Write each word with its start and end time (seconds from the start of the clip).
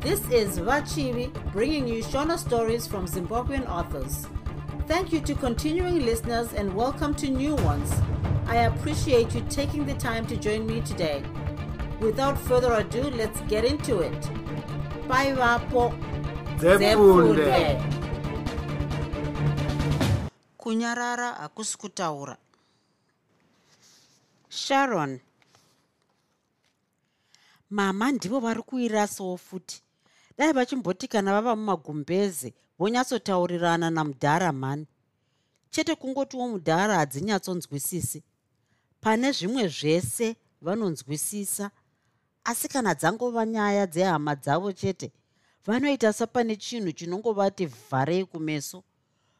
This 0.00 0.20
is 0.30 0.58
Vachivi 0.58 1.30
bringing 1.52 1.86
you 1.86 2.02
Shona 2.02 2.38
stories 2.38 2.86
from 2.86 3.06
Zimbabwean 3.06 3.68
authors. 3.68 4.26
Thank 4.86 5.12
you 5.12 5.20
to 5.20 5.34
continuing 5.34 6.04
listeners 6.04 6.52
and 6.54 6.74
welcome 6.74 7.14
to 7.16 7.28
new 7.28 7.54
ones. 7.56 7.92
I 8.46 8.56
appreciate 8.70 9.34
you 9.34 9.42
taking 9.50 9.84
the 9.86 9.94
time 9.94 10.26
to 10.26 10.36
join 10.36 10.66
me 10.66 10.80
today. 10.80 11.22
Without 12.00 12.38
further 12.38 12.72
ado, 12.74 13.02
let's 13.10 13.40
get 13.42 13.64
into 13.64 14.00
it. 14.00 14.20
Bye, 15.06 15.32
Vapo. 15.34 15.92
Kunyarara 20.58 21.32
hakusi 21.32 21.78
kutaura 21.78 22.36
sharon 24.48 25.20
mama 27.70 28.12
ndivo 28.12 28.40
vari 28.40 28.62
kuirasawo 28.62 29.36
futi 29.36 29.82
dai 30.40 30.52
vachimboti 30.52 31.08
kana 31.08 31.32
vava 31.32 31.56
mumagumbeze 31.56 32.54
vonyatsotaurirana 32.78 33.90
namudhara 33.90 34.52
mhani. 34.52 34.86
Chete 35.70 35.94
kungotiwo 35.94 36.48
mudhara 36.48 36.94
hadzinyatsonzwisisi. 36.94 38.22
Pane 39.00 39.32
zvimwe 39.32 39.68
zvese 39.68 40.36
vanonzwisisa 40.60 41.70
asi 42.44 42.68
kana 42.68 42.94
dzangova 42.94 43.46
nyaya 43.46 43.86
dzehama 43.86 44.34
dzavo 44.34 44.72
chete 44.72 45.12
vanoita 45.66 46.12
sapane 46.12 46.56
chinhu 46.56 46.92
chinongovati 46.92 47.66
vharei 47.66 48.24
kumeso. 48.24 48.84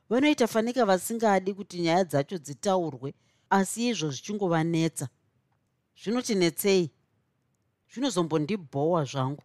Vanoita 0.09 0.47
fanika 0.47 0.85
vasingadi 0.85 1.55
kuti 1.55 1.81
nyaya 1.81 2.05
dzacho 2.05 2.39
dzitaurwe 2.39 3.15
asi 3.51 3.89
izvo 3.89 4.11
zvichingovanetsa. 4.11 5.09
Zvinotinetsei? 6.03 6.91
Zvinozombondibhowa 7.92 9.05
zvangu 9.05 9.42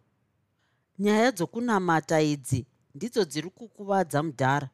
nyaya 0.98 1.32
dzokunamata 1.32 2.20
idzi 2.20 2.66
ndidzo 2.94 3.24
dziri 3.24 3.50
kukuvadza 3.50 4.22
mudhara. 4.22 4.68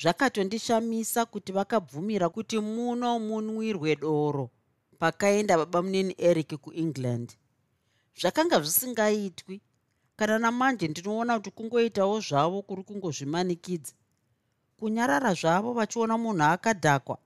Zvakatondishamisa 0.00 1.26
kuti 1.26 1.52
vakabvumira 1.52 2.28
kuti 2.28 2.58
muno 2.60 3.18
munwirwe 3.18 3.96
doro 3.96 4.50
pakaenda 4.98 5.56
baba 5.58 5.82
munini 5.82 6.14
eric 6.18 6.50
kuengland. 6.56 7.28
Zvakanga 8.20 8.60
zvisingaitwi 8.60 9.60
kana 10.16 10.38
namanje 10.38 10.88
ndinoona 10.88 11.38
kuti 11.38 11.50
kungoitawo 11.50 12.20
zvavo 12.20 12.62
kuri 12.62 12.82
kungozvimanikidza. 12.82 13.92
Kunyarara 14.78 15.34
zvavo 15.34 15.72
vachiona 15.72 16.18
munhu 16.18 16.42
akadhakwa. 16.42 17.18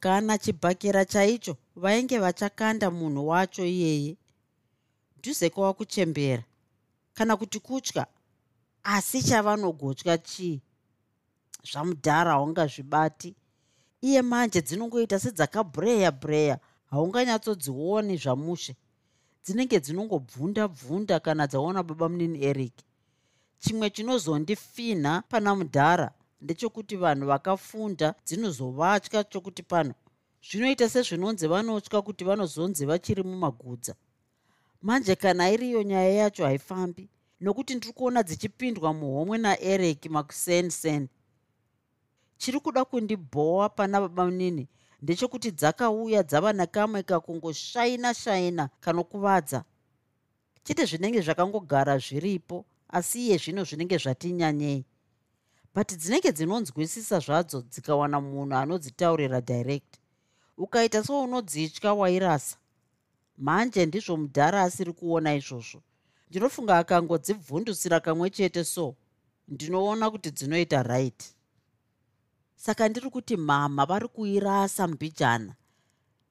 Kana 0.00 0.38
chibhakera 0.38 1.04
chaicho 1.04 1.56
vainge 1.76 2.18
vachakanda 2.18 2.90
munhu 2.90 3.28
wacho 3.28 3.64
iyeye 3.64 4.16
dhuze 5.22 5.50
kwava 5.50 5.72
kuchembera 5.72 6.44
kana 7.20 7.36
kuti 7.36 7.60
kutya 7.60 8.06
asi 8.82 9.22
chavanogotya 9.22 10.18
chii? 10.18 10.60
Zvamudhara 11.72 12.30
haungazvibati. 12.32 13.34
Iye 14.00 14.22
manje 14.22 14.60
dzinongoita 14.62 15.18
sedzakabhureya 15.18 16.10
bhureya 16.10 16.58
haunganyatsodzioni 16.90 18.16
zvamushe. 18.16 18.76
Dzinenge 19.44 19.80
dzinongobvunda 19.80 20.68
bvunda 20.68 21.20
kana 21.20 21.46
dzaona 21.46 21.82
baba 21.82 22.08
munini 22.08 22.44
eric. 22.44 22.76
Chimwe 23.58 23.90
chinozondifinha 23.90 25.22
pana 25.28 25.54
mudhara 25.54 26.08
ndechekuti 26.40 26.96
vanhu 26.96 27.26
vakafunda 27.26 28.14
dzinozovatya 28.26 29.24
chokuti 29.24 29.62
pano. 29.62 29.94
Zvinoita 30.42 30.88
sezvinonzi 30.88 31.46
vanotya 31.48 32.02
kuti 32.02 32.24
vanozonzi 32.24 32.86
vachiri 32.86 33.22
mumagudza 33.22 33.94
manje 34.82 35.14
kana 35.16 35.50
iriyo 35.50 35.82
nyaya 35.82 36.10
yacho 36.10 36.44
haifambi. 36.44 37.08
Nokuti 37.40 37.74
ndiri 37.74 37.92
kuona 37.92 38.22
dzichipindwa 38.22 38.94
muhomwe 38.94 39.38
naeric 39.38 40.06
makusensen 40.06 41.08
chiri 42.40 42.60
kuda 42.60 42.84
kundibhowa 42.84 43.68
pana 43.68 44.00
baba 44.00 44.24
munini 44.24 44.68
ndechekuti 45.02 45.50
dzakauya 45.50 46.22
dzava 46.22 46.52
nekamwe 46.52 47.02
kakungoshaina 47.02 48.14
shaina 48.14 48.68
kanokuvadza. 48.80 49.64
Chete 50.64 50.84
zvinenge 50.84 51.20
zvakangogara 51.20 51.98
zviripo 51.98 52.64
asi 52.88 53.26
iye 53.26 53.36
zvino 53.38 53.64
zvinenge 53.64 53.98
zvatinyanyei 53.98 54.84
but 55.74 55.88
dzinenge 55.96 56.32
dzinonzwisisa 56.32 57.18
zvadzo 57.20 57.62
dzikawana 57.62 58.20
munhu 58.20 58.56
anodzitaurira 58.56 59.40
direct. 59.40 59.96
Ukaita 60.56 61.04
seunodzitya 61.04 61.94
wairasa 61.94 62.56
manje 63.40 63.86
ndizvo 63.86 64.16
mudhara 64.16 64.62
asiri 64.62 64.92
kuona 64.92 65.34
izvozvo. 65.34 65.82
Ndinofunga 66.28 66.78
akangodzibvundusira 66.78 68.00
kamwe 68.00 68.30
chete 68.30 68.64
so 68.64 68.96
ndinoona 69.48 70.10
kuti 70.10 70.30
dzinoita 70.30 70.82
right. 70.82 71.20
Saka 72.56 72.88
ndiri 72.88 73.10
kuti 73.10 73.36
mama 73.36 73.86
vari 73.86 74.08
kuirasa 74.08 74.86
mbijana. 74.86 75.54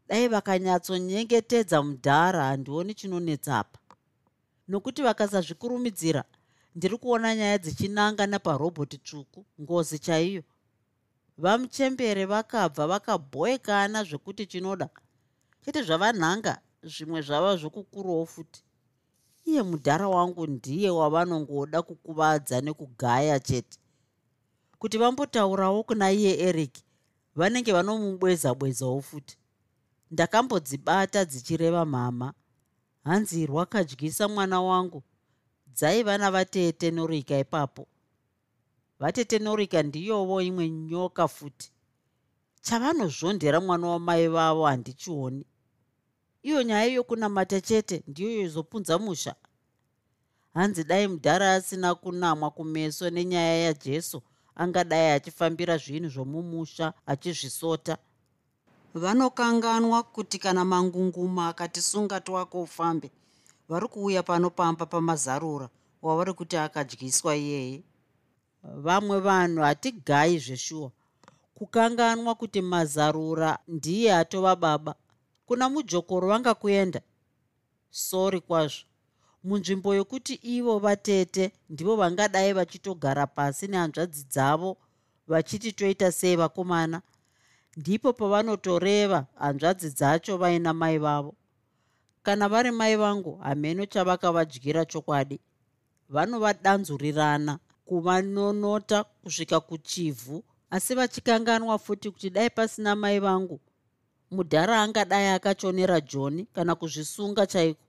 Dai 0.08 0.28
vakanyatsonyengetedza 0.28 1.82
mudhara 1.84 2.44
handioni 2.44 2.94
chinonetsapa 2.94 3.80
nokuti 4.68 5.02
vakasazvikurumidzira 5.02 6.24
ndiri 6.76 6.98
kuona 6.98 7.36
nyaya 7.36 7.58
dzichinanga 7.58 8.28
naparobhoti 8.28 8.98
tsvuku 8.98 9.46
ngozi 9.62 10.00
chaiyo. 10.00 10.44
Vamuchembere 11.38 12.26
vakabva 12.26 12.88
vakabhoekana 12.88 14.04
zvekuti 14.04 14.46
chinoda. 14.46 14.90
Chete 15.66 15.82
zvavanhanga 15.82 16.62
zvimwe 16.84 17.22
zvava 17.22 17.58
zvokukurawo 17.58 18.26
futi. 18.26 18.64
Iye 19.46 19.64
mudhara 19.64 20.08
wangu 20.08 20.48
ndiye 20.48 20.90
wavanongoda 20.90 21.82
kukuvadza 21.82 22.62
nekugaya 22.62 23.40
chete. 23.40 23.80
Kuti 24.80 24.98
vambotaurawo 24.98 25.84
kuna 25.84 26.12
iye 26.12 26.40
eric 26.48 26.74
vanenge 27.36 27.72
vanomubweza 27.72 28.54
bwezawo 28.56 29.02
futi. 29.02 29.38
Ndakambodzibata 30.12 31.26
dzichireva 31.26 31.86
mama. 31.86 32.34
Hanzi 33.04 33.46
rwakadyisa 33.46 34.28
mwana 34.28 34.62
wangu. 34.62 35.04
Dzaiva 35.68 36.18
navatete 36.18 36.92
norika 36.92 37.40
ipapo. 37.40 37.88
Vatete 39.00 39.40
norika 39.40 39.84
ndiyovo 39.84 40.42
imwe 40.42 40.70
nyoka 40.70 41.28
futi. 41.28 41.72
Chavanozvondera 42.62 43.62
mwana 43.62 43.88
wamai 43.88 44.28
vavo 44.28 44.66
handichioni 44.66 45.46
iyo 46.44 46.64
nyaya 46.64 46.86
yokunamata 46.86 47.62
chete 47.62 48.04
ndiyo 48.08 48.42
yozopunza 48.42 49.00
musha. 49.00 49.36
Hanzi 50.54 50.84
dai 50.84 51.08
mudhara 51.08 51.54
asina 51.54 51.96
kunamwa 51.96 52.52
kumeso 52.52 53.10
nenyaya 53.10 53.56
yajesu 53.66 54.22
angadai 54.56 55.12
achifambira 55.12 55.78
zvinhu 55.78 56.10
zvomumusha 56.10 56.94
achizvisota. 57.06 57.98
Vanokanganwa 58.94 60.04
kuti 60.04 60.40
kana 60.40 60.66
mangunguma 60.66 61.48
akatisunga 61.48 62.20
twako 62.22 62.62
ufambe 62.62 63.12
vari 63.70 63.88
kuuya 63.88 64.24
pano 64.24 64.50
pamba 64.50 64.86
pamazarura 64.86 65.70
wavari 66.02 66.34
kuti 66.34 66.58
akadyiswa 66.58 67.36
iyeye? 67.36 67.84
Vamwe 68.64 69.20
vanhu 69.20 69.62
hatigayi 69.62 70.40
zveshuwa. 70.40 70.92
Kukanganwa 71.56 72.36
kuti 72.36 72.62
mazarura 72.62 73.60
ndiye 73.68 74.16
atova 74.16 74.56
baba 74.56 74.96
kuna 75.50 75.70
mujokoro 75.70 76.28
vanga 76.28 76.54
kuenda. 76.54 77.02
Sori 77.90 78.40
kwazvo. 78.42 78.86
Munzvimbo 79.44 79.96
yokuti 79.96 80.34
ivo 80.34 80.80
vatete 80.80 81.52
ndivo 81.70 81.96
vangadai 81.96 82.54
vachitogara 82.54 83.28
pasi 83.28 83.68
nehanzvadzi 83.68 84.24
dzavo 84.24 84.78
vachiti 85.28 85.72
toita 85.72 86.12
sei 86.12 86.36
vakomana 86.36 87.02
ndipo 87.78 88.14
pavanotoreva 88.14 89.26
hanzvadzi 89.36 89.90
dzacho 89.90 90.38
vaina 90.38 90.74
mai 90.74 90.98
vavo. 90.98 91.36
Kana 92.24 92.50
vari 92.50 92.72
mai 92.72 92.96
vangu 92.96 93.36
hameno 93.38 93.86
chavakavadyira 93.86 94.86
chokwadi. 94.86 95.40
Vanovadanzurirana 96.10 97.60
kuvanonota 97.86 99.04
kusvika 99.04 99.60
kuchivhu 99.60 100.44
asi 100.70 100.96
vachikanganwa 100.96 101.80
futi 101.80 102.12
kuti 102.12 102.30
dai 102.30 102.50
pasina 102.50 102.96
mai 102.96 103.20
vangu 103.20 103.60
mudhara 104.32 104.82
angadai 104.82 105.28
akachonera 105.28 106.02
joni 106.02 106.46
kana 106.46 106.76
kuzvisunga 106.76 107.48
chaiko? 107.48 107.82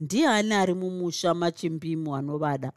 Ndiani 0.00 0.54
ari 0.54 0.74
mumusha 0.74 1.34
machimbimu 1.34 2.16
anovada? 2.16 2.72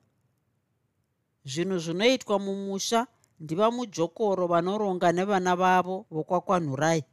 Zvinhu 1.46 1.78
zvinoitwa 1.80 2.40
mumusha 2.40 3.08
ndiva 3.40 3.72
mujokoro 3.72 4.48
vanoronga 4.48 5.12
nevana 5.12 5.56
vavo 5.56 6.06
vokwakwanhurai. 6.12 7.04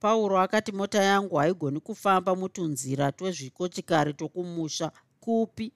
Pauro 0.00 0.38
akati 0.38 0.72
mota 0.72 1.02
yangu 1.02 1.36
haigoni 1.36 1.80
kufamba 1.80 2.36
mutunzira 2.36 3.12
twezvikochikari 3.12 4.14
tokumusha 4.14 4.92
kupi? 5.20 5.72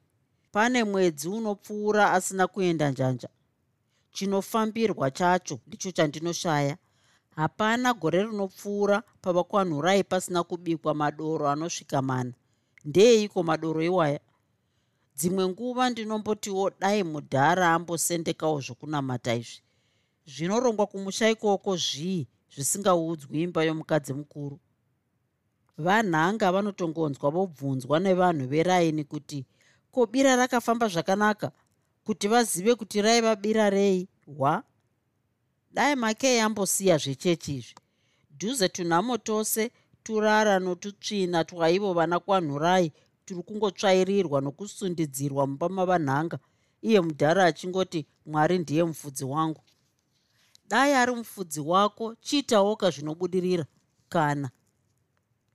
Pane 0.53 0.85
mwedzi 0.85 1.29
unopfuura 1.29 2.13
asina 2.13 2.47
kuenda 2.47 2.91
njanja. 2.91 3.29
Chinofambirwa 4.13 5.11
chacho 5.11 5.61
ndicho 5.67 5.91
chandinoshaya 5.91 6.77
hapana 7.37 7.95
gore 7.95 8.23
rinopfuura 8.23 9.03
pavakwanhurai 9.23 10.05
pasina 10.05 10.43
kubikwa 10.45 10.95
madoro 10.95 11.49
anosvika 11.49 12.03
mana. 12.03 12.33
Ndeeiko 12.85 13.43
madoro 13.43 13.83
iwaya? 13.83 14.21
Dzimwe 15.17 15.49
nguva 15.49 15.91
ndinombotiwo 15.91 16.71
dai 16.81 17.03
mudhara 17.03 17.75
ambosendekawo 17.75 18.61
zvokunamata 18.61 19.35
izvi. 19.35 19.63
Zvinorongwa 20.27 20.87
kumusha 20.87 21.31
ikoko 21.31 21.77
zvii 21.77 22.29
zvisingaudzwi 22.55 23.43
imba 23.43 23.65
yomukadzi 23.65 24.13
mukuru? 24.13 24.61
Vanhanga 25.79 26.53
vanotongonzwa 26.53 27.31
vobvunzwa 27.31 28.01
nevanhu 28.01 28.47
veraini 28.47 29.05
kuti 29.05 29.47
ko 29.93 30.07
bira 30.07 30.37
rakafamba 30.37 30.89
zvakanaka? 30.89 31.53
Kuti 32.05 32.29
vazive 32.29 32.75
kuti 32.75 33.03
raiva 33.03 33.37
bira 33.37 33.71
rei? 33.71 34.09
Hwa 34.27 34.63
dai 35.73 35.97
makei 35.97 36.41
ambosiya 36.41 36.99
zvechechi 36.99 37.57
izvi. 37.57 37.75
Dhuze 38.39 38.69
tunhamo 38.69 39.19
tose 39.19 39.71
turara 40.03 40.59
notutsvina 40.59 41.45
twaivo 41.45 41.93
vana 41.95 42.21
kwanhurai 42.21 42.93
tiri 43.25 43.43
kungotsvairirwa 43.43 44.41
nokusundidzirwa 44.41 45.47
mumba 45.47 45.69
mavanhanga. 45.69 46.39
Iye 46.83 47.01
mudhara 47.01 47.45
achingoti 47.45 48.07
mwari 48.27 48.59
ndiye 48.59 48.85
mufudzi 48.85 49.25
wangu. 49.25 49.63
Dai 50.69 50.95
ari 50.95 51.15
mufudzi 51.15 51.61
wako 51.61 52.15
chiitawoka 52.15 52.91
zvinobudirira 52.91 53.67
kana. 54.09 54.51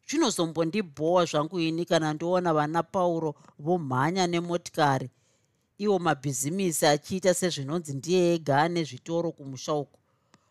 Zvinozombondibhowa 0.09 1.25
zvangu 1.25 1.59
ini 1.59 1.85
kana 1.85 2.13
ndoona 2.13 2.53
vana 2.53 2.83
pauro 2.83 3.35
vomhanya 3.59 4.27
nemotikari. 4.27 5.09
Iwo 5.77 5.99
mabhizimisi 5.99 6.85
achiita 6.85 7.33
sezvinonzi 7.33 7.93
ndiye 7.93 8.33
ega 8.33 8.61
ane 8.61 8.83
zvitoro 8.83 9.31
kumusha 9.31 9.73
uku 9.73 9.99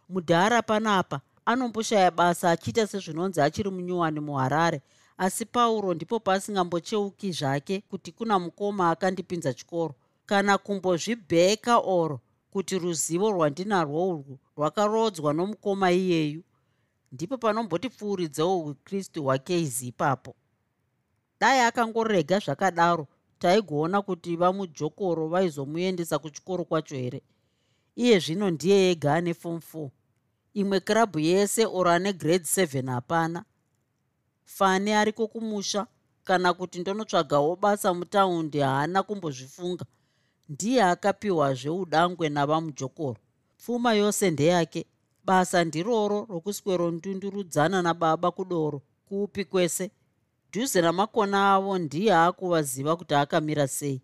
mudhara 0.08 0.62
panapa. 0.62 1.20
Anomboshaya 1.44 2.10
basa 2.10 2.50
achiita 2.50 2.86
sezvinonzi 2.86 3.40
achiri 3.40 3.70
munyuwani 3.70 4.20
muharare. 4.20 4.82
Asi 5.18 5.44
pauro 5.44 5.94
ndipo 5.94 6.20
pasingambocheuki 6.20 7.32
zvake 7.32 7.80
kuti 7.80 8.12
kuna 8.12 8.38
mukoma 8.38 8.90
akandipinza 8.90 9.54
chikoro. 9.54 9.94
Kana 10.26 10.58
kumbozvibheka 10.58 11.78
oro 11.78 12.20
kuti 12.50 12.78
ruzivo 12.78 13.30
rwandinarwo 13.30 14.08
urwu 14.08 14.38
rwakarodzwa 14.56 15.32
nomukoma 15.32 15.92
iyeyu 15.92 16.42
ndipo 17.12 17.38
panombotipfuuridzawo 17.38 18.58
ukristu 18.60 19.22
hwakeizi 19.24 19.86
ipapo. 19.88 20.34
Dai 21.40 21.60
akangorega 21.60 22.38
zvakadaro 22.38 23.06
taigoona 23.38 24.02
kuti 24.02 24.36
vamujokoro 24.36 25.28
vaizomuendesa 25.28 26.18
kuchikoro 26.18 26.64
kwacho 26.64 26.96
here 26.96 27.22
iye 27.96 28.18
zvino 28.18 28.50
ndiye 28.50 28.90
ega 28.90 29.14
ane 29.14 29.34
fom 29.34 29.56
4 29.74 29.90
imwe 30.60 30.80
kirabhu 30.80 31.18
yese 31.18 31.66
oro 31.66 31.90
ane 31.90 32.12
grade 32.12 32.44
7 32.44 32.90
hapana. 32.90 33.44
Fani 34.44 34.92
ariko 34.92 35.26
kumusha 35.28 35.86
kana 36.24 36.54
kuti 36.54 36.78
ndonotsvagawo 36.80 37.56
basa 37.56 37.94
mutaundi 37.94 38.58
haana 38.58 39.02
kumbozvifunga. 39.02 39.84
Ndiye 40.48 40.82
akapiwa 40.82 41.54
zveudangwe 41.54 42.28
navamujokoro. 42.28 43.20
Pfuma 43.58 43.92
yose 43.94 44.30
ndeyake. 44.30 44.86
Basa 45.24 45.64
ndiroro 45.64 46.26
rokuswero 46.30 46.90
ndundurudzana 46.90 47.82
nababa 47.82 48.30
kudoro. 48.30 48.82
Kuupi 49.08 49.44
kwese? 49.44 49.90
Dhuze 50.52 50.80
namakona 50.80 51.54
avo 51.54 51.78
ndiye 51.78 52.14
akuvaziva 52.14 52.96
kuti 52.96 53.14
akamira 53.14 53.68
sei. 53.68 54.02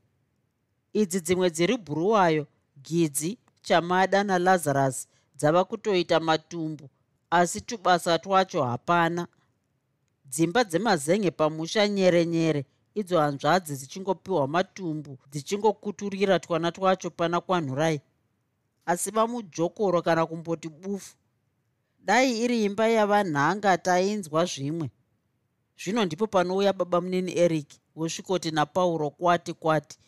Idzi 0.93 1.21
dzimwe 1.21 1.51
dziri 1.51 1.77
bhuruwayo 1.77 2.47
gidzi 2.83 3.39
chamada 3.63 4.25
nalazarus 4.25 5.09
dzava 5.37 5.65
kutoita 5.65 6.21
matumbu 6.21 6.91
asi 7.31 7.61
tubasa 7.61 8.19
twacho 8.19 8.65
hapana. 8.65 9.27
Dzimba 10.25 10.65
dzemazenge 10.65 11.31
pamusha 11.31 11.89
nyere 11.89 12.27
nyere 12.27 12.67
idzo 12.95 13.21
hanzvadzi 13.21 13.75
dzichingopiwa 13.77 14.49
matumbu 14.49 15.19
dzichingokuturira 15.31 16.39
twana 16.39 16.73
twacho 16.73 17.11
pana 17.11 17.41
kwanhurai 17.41 18.01
asi 18.87 19.11
vamujokoro 19.11 20.03
kana 20.03 20.27
kumboti 20.27 20.69
bufu 20.69 21.15
dai 22.05 22.43
iri 22.43 22.65
imba 22.65 22.89
yavanhanga 22.89 23.79
tainzwa 23.79 24.45
zvimwe. 24.45 24.91
Zvino 25.79 26.05
ndipo 26.05 26.27
panouya 26.27 26.73
baba 26.73 27.01
munini 27.01 27.39
eric 27.39 27.69
wosvikoti 27.97 28.51
napauro 28.51 29.11
kwati 29.11 29.53
kwati 29.53 29.99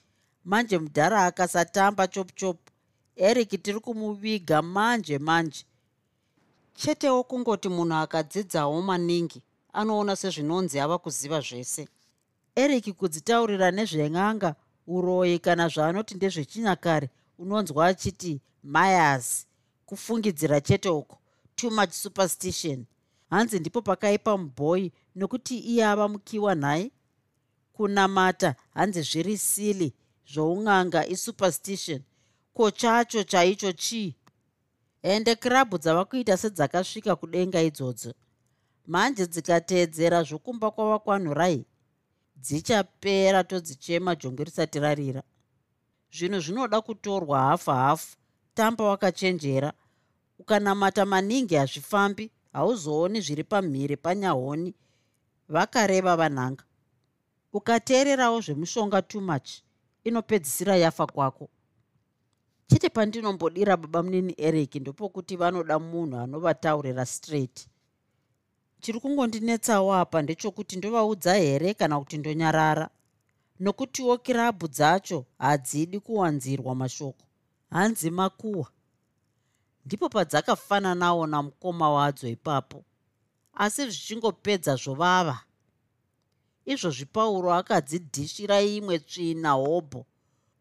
manje 0.45 0.79
mudhara 0.79 1.25
akasatamba 1.25 2.07
chopu 2.09 2.33
chopu 2.35 2.74
eric 3.17 3.63
tiri 3.63 3.81
kumuviga 3.81 4.63
manje 4.63 5.19
manje. 5.19 5.65
Chetewo 6.75 7.23
kungoti 7.25 7.69
munhu 7.69 7.95
akadzidzawo 7.95 8.83
maningi 8.83 9.43
anoona 9.73 10.17
sezvinonzi 10.17 10.81
ava 10.81 10.99
kuziva 10.99 11.41
zvese. 11.41 11.89
Eric 12.57 12.93
kudzitaurira 12.97 13.71
nezven'anga 13.71 14.55
uroyi 14.87 15.39
kana 15.39 15.69
zvaanoti 15.69 16.15
ndezvechinyakare 16.15 17.11
unonzwa 17.39 17.87
achiti 17.87 18.41
myers 18.65 19.47
kufungidzira 19.87 20.61
chete 20.61 20.89
uko 20.89 21.19
too 21.57 21.71
much 21.71 21.91
superstition. 21.93 22.87
Hanzi 23.31 23.59
ndipo 23.59 23.83
pakaipa 23.83 24.37
mubhoyi 24.37 24.93
nokuti 25.15 25.59
iye 25.59 25.87
ava 25.87 26.09
mukiwa 26.09 26.55
nhai 26.55 26.93
kunamata 27.73 28.55
hanzi 28.75 29.03
zviri 29.03 29.39
sili 29.39 29.95
zvoun'anga 30.33 31.07
isuperstition 31.07 32.03
ko 32.55 32.71
chacho 32.71 33.25
chaicho 33.25 33.73
chii? 33.73 34.17
Ende 35.03 35.35
kirabhu 35.37 35.79
dzava 35.79 36.05
kuita 36.05 36.37
sedzakasvika 36.37 37.17
kudenga 37.17 37.61
idzodzo. 37.63 38.13
Manje 38.87 39.27
dzikateedzera 39.27 40.23
zvokumba 40.23 40.71
kwava 40.71 40.99
kwanhurai 40.99 41.67
dzichapera 42.45 43.45
todzichema 43.45 44.15
jongwe 44.15 44.45
risati 44.45 44.79
rarira. 44.81 45.23
Zvinhu 46.13 46.41
zvinoda 46.41 46.81
kutorwa 46.81 47.39
hafu 47.41 47.71
hafu. 47.71 48.17
Tamba 48.55 48.85
wakachenjera. 48.85 49.73
Ukanamata 50.39 51.05
maningi 51.07 51.55
hazvifambi. 51.55 52.31
Hauzooni 52.53 53.21
zviri 53.21 53.45
pamhiri 53.45 53.97
panyahoni. 53.97 54.75
Vakareva 55.49 56.17
vanhanga. 56.17 56.65
Ukateererawo 57.53 58.41
zvemushonga 58.41 59.03
too 59.03 59.21
much. 59.21 59.51
Inopedzisira 60.05 60.77
yafa 60.77 61.07
kwako 61.07 61.49
chete 62.67 62.89
pandinombodira 62.89 63.77
baba 63.77 64.03
munini 64.03 64.35
eric 64.39 64.75
ndopokuti 64.75 65.37
vanoda 65.37 65.79
munhu 65.79 66.17
anovataurira 66.17 67.07
straight. 67.07 67.69
Chiri 68.81 69.01
kungondinetsawo 69.01 69.95
apa 69.95 70.23
ndechokuti 70.23 70.77
ndovaudza 70.77 71.35
here 71.35 71.75
kana 71.75 71.99
kuti 72.01 72.19
ndonyarara? 72.19 72.91
Nokutiwo 73.61 74.19
kirabhu 74.19 74.69
dzacho 74.69 75.25
hadzidi 75.39 76.01
kuwanzirwa 76.01 76.75
mashoko 76.75 77.25
hanzi 77.71 78.11
makuhwa 78.11 78.69
ndipo 79.87 80.09
padzakafananawo 80.09 81.27
namukoma 81.27 81.91
wadzo 81.91 82.29
ipapo 82.29 82.85
asi 83.55 83.83
zvichingopedza 83.91 84.77
zvovava. 84.77 85.39
Izvozvi 86.65 87.07
pauro 87.07 87.53
akadzidhishira 87.55 88.63
imwe 88.63 88.99
tsvina 88.99 89.53
hobho 89.53 90.07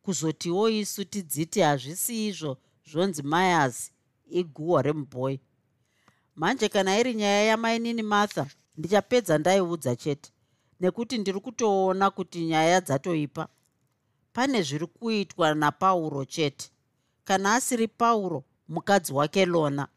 kuzotiwo 0.04 0.70
isu 0.70 1.06
tidziti 1.06 1.60
hazvisi 1.60 2.28
izvo 2.28 2.58
zvonzi 2.90 3.22
mayazi 3.24 3.92
iguhwa 4.40 4.82
remubhoi 4.82 5.40
manje 6.36 6.70
kana 6.70 7.00
iri 7.00 7.14
nyaya 7.14 7.44
yamainini 7.44 8.04
martha 8.04 8.46
ndichapedza 8.78 9.38
ndaiudza 9.38 9.96
chete 9.96 10.30
nekuti 10.84 11.18
ndiri 11.18 11.40
kutoona 11.40 12.12
kuti 12.12 12.46
nyaya 12.46 12.82
dzatoipa. 12.82 13.48
Pane 14.34 14.62
zviri 14.62 14.88
kuitwa 14.88 15.56
napauro 15.56 16.26
chete. 16.26 16.72
Kana 17.24 17.56
asiri 17.56 17.88
pauro 17.88 18.44
mukadzi 18.68 19.14
wake 19.14 19.46
lona. 19.46 19.88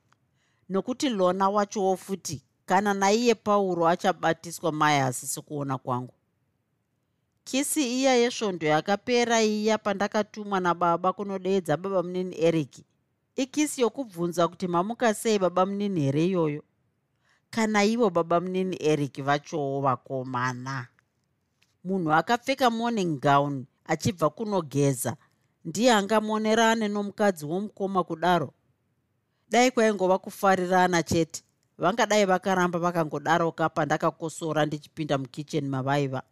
Nokuti 0.69 1.09
lona 1.09 1.49
wachowo 1.49 1.97
futi 1.97 2.43
kana 2.67 2.95
naiye 2.95 3.35
pauro 3.35 3.89
achabatiswa 3.89 4.73
mayasi 4.73 5.27
sekuona 5.27 5.79
kwangu 5.79 6.15
kisi 7.47 8.00
iya 8.03 8.15
yesvondo 8.19 8.67
yakapera 8.67 9.38
iya 9.43 9.79
pandakatumwa 9.79 10.61
nababa 10.61 11.12
kunodeedza 11.12 11.76
baba 11.76 12.03
munini 12.03 12.35
eriki 12.47 12.83
ikisi 13.37 13.81
yokubvunza 13.81 14.49
kuti 14.49 14.67
mamuka 14.69 15.15
sei 15.15 15.38
baba 15.38 15.67
munini 15.67 16.00
here 16.00 16.26
iyoyo? 16.26 16.62
Kana 17.50 17.85
ivo 17.85 18.11
baba 18.11 18.41
munini 18.41 18.76
eriki 18.83 19.23
vachowo 19.23 19.81
vakomana? 19.81 20.87
Munhu 21.85 22.12
akapfeka 22.12 22.71
morning 22.71 23.21
gown 23.21 23.67
achibva 23.85 24.31
kunogeza 24.31 25.17
ndiye 25.65 25.93
angamonerane 25.93 26.88
nomukadzi 26.88 27.45
womukoma 27.47 28.05
kudaro? 28.05 28.55
Dai 29.50 29.71
kwaingova 29.71 30.19
kufarirana 30.19 31.03
chete 31.03 31.43
vangadai 31.79 32.25
vakaramba 32.25 32.79
vakangodaroka 32.79 33.69
pandakakosora 33.69 34.67
ndichipinda 34.67 35.19
mukicheni 35.19 35.69
mavaiva 35.69 36.23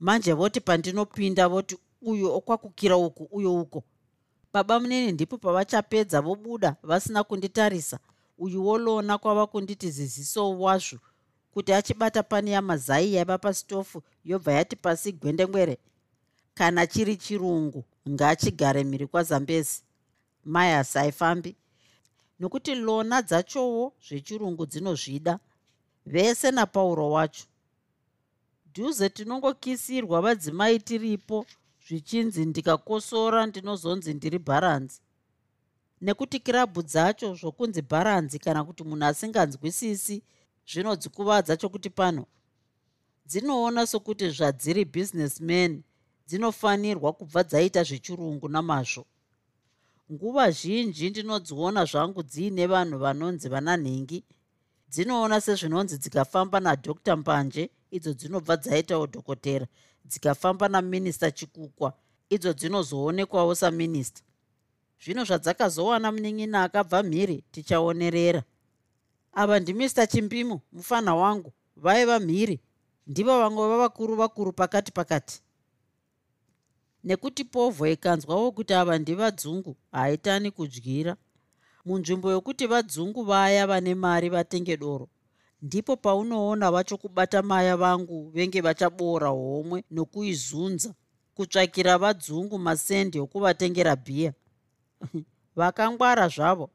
manje 0.00 0.32
voti 0.32 0.60
pandinopinda 0.60 1.48
voti 1.48 1.76
uyu 2.02 2.32
okwakukira 2.32 2.96
uku 2.96 3.28
uyo 3.30 3.60
uko. 3.60 3.82
Baba 4.52 4.80
munene 4.80 5.12
ndipo 5.12 5.38
pavachapedza 5.38 6.20
vobuda 6.20 6.76
vasina 6.82 7.24
kunditarisa. 7.24 7.98
Uyu 8.38 8.66
wolona 8.66 9.18
kwava 9.18 9.46
kunditi 9.46 9.90
ziziso 9.90 10.58
wazvo 10.60 10.98
kuti 11.52 11.72
achibata 11.72 12.22
pani 12.22 12.50
yamazai 12.50 13.14
yaiva 13.14 13.38
pasitofu 13.38 14.02
yobva 14.24 14.52
yati 14.52 14.76
pasi 14.76 15.12
gwendengwere. 15.12 15.78
Kana 16.54 16.86
chiri 16.86 17.16
chirungu 17.16 17.84
ngachigare 18.08 18.84
mhiri 18.84 19.06
kwazambezi 19.06 19.82
mai 20.44 20.72
hasaifambi 20.72 21.56
nokuti 22.40 22.74
lona 22.74 23.22
dzachowo 23.22 23.92
zvechirungu 24.08 24.66
dzinozvida. 24.66 25.38
Vese 26.06 26.50
napauro 26.50 27.10
wacho 27.10 27.44
dhuze 28.74 29.08
tinongokisirwa 29.08 30.20
vadzimai 30.20 30.78
tiripo 30.78 31.46
zvichinzi 31.86 32.46
ndikakosora 32.46 33.46
ndinozonzi 33.46 34.14
ndiri 34.14 34.38
bharanzi. 34.38 35.00
Nekuti 36.00 36.40
kirabhu 36.40 36.82
dzacho 36.82 37.34
zvokunzi 37.34 37.82
bharanzi 37.82 38.38
kana 38.38 38.64
kuti 38.64 38.82
munhu 38.84 39.04
asinganzwisisi 39.06 40.22
zvinodzikuvadza 40.70 41.56
chokuti 41.56 41.90
pano 41.90 42.26
dzinoona 43.28 43.86
sokuti 43.86 44.30
zvadziri 44.30 44.84
businessman 44.84 45.82
dzinofanirwa 46.28 47.12
kubva 47.12 47.42
dzaita 47.44 47.82
zvechirungu 47.88 48.48
namazvo. 48.48 49.04
Nguva 50.12 50.50
zhinji 50.50 51.10
ndinodziona 51.10 51.84
zvangu 51.84 52.22
dziine 52.22 52.66
vanhu 52.66 52.98
vanonzi 52.98 53.48
vana 53.48 53.76
nhengi 53.76 54.24
dzinoona 54.92 55.40
sezvinonzi 55.40 55.98
dzikafamba 55.98 56.60
nadr 56.60 57.16
mbanje 57.16 57.70
idzo 57.90 58.12
dzinobva 58.14 58.56
dzaitawo 58.56 59.06
dhokotera 59.06 59.66
dzikafamba 60.04 60.68
naminista 60.68 61.30
chikukwa 61.30 61.92
idzo 62.30 62.52
dzinozoonekwawo 62.52 63.54
saminista. 63.54 64.22
Zvino 65.02 65.24
zvadzakazowana 65.24 66.12
munin'ina 66.12 66.62
akabva 66.62 67.02
mhiri 67.02 67.44
tichaonerera. 67.52 68.42
Ava 69.32 69.60
ndimr 69.60 70.06
chimbimo 70.08 70.60
mufana 70.72 71.14
wangu 71.14 71.52
vaiva 71.76 72.20
mhiri 72.20 72.60
ndivo 73.06 73.38
vamwe 73.38 73.68
vavakuru 73.68 74.16
vakuru 74.16 74.52
pakati 74.52 74.92
pakati. 74.92 75.42
Nekuti 77.04 77.44
povho 77.44 77.86
ikanzwawo 77.86 78.52
kuti 78.52 78.74
ava 78.74 78.98
ndivadzungu 78.98 79.76
haitani 79.92 80.50
kudyira 80.50 81.16
munzvimbo 81.84 82.30
yokuti 82.30 82.66
vadzungu 82.66 83.22
vaya 83.22 83.66
vane 83.66 83.94
mari 83.94 84.28
vatenge 84.28 84.76
doro 84.76 85.08
ndipo 85.62 85.96
paunoona 85.96 86.70
vachokubata 86.70 87.42
maya 87.42 87.76
vangu 87.76 88.30
venge 88.30 88.60
vachaboora 88.60 89.28
homwe 89.28 89.84
nokuizunza 89.90 90.94
kutsvakira 91.34 91.98
vadzungu 91.98 92.58
masendi 92.58 93.18
okuvatengera 93.20 93.96
bhiya. 93.96 94.32
Vakangwara 95.56 96.28
zvavo 96.28 96.70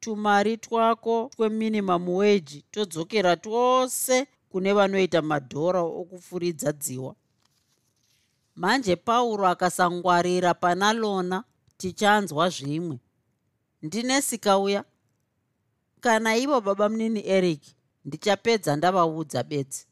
tumari 0.00 0.56
twako 0.56 1.30
tweminimum 1.36 2.08
wage 2.08 2.64
todzokera 2.70 3.36
twose 3.36 4.26
kune 4.50 4.72
vanoita 4.72 5.22
madhora 5.22 5.80
okufuridza 5.80 6.72
dziwa. 6.72 7.14
Manje 8.56 8.96
pauro 8.96 9.46
akasangwarira 9.46 10.54
pana 10.54 10.92
lona 10.92 11.44
tichanzwa 11.76 12.48
zvimwe. 12.48 12.98
Ndinesikauya 13.82 14.84
kana 16.00 16.36
ivo 16.36 16.60
baba 16.60 16.88
munini 16.88 17.26
eric 17.26 17.73
ndichapedza 18.04 18.76
ndavaudza 18.76 19.42
bedzi. 19.42 19.86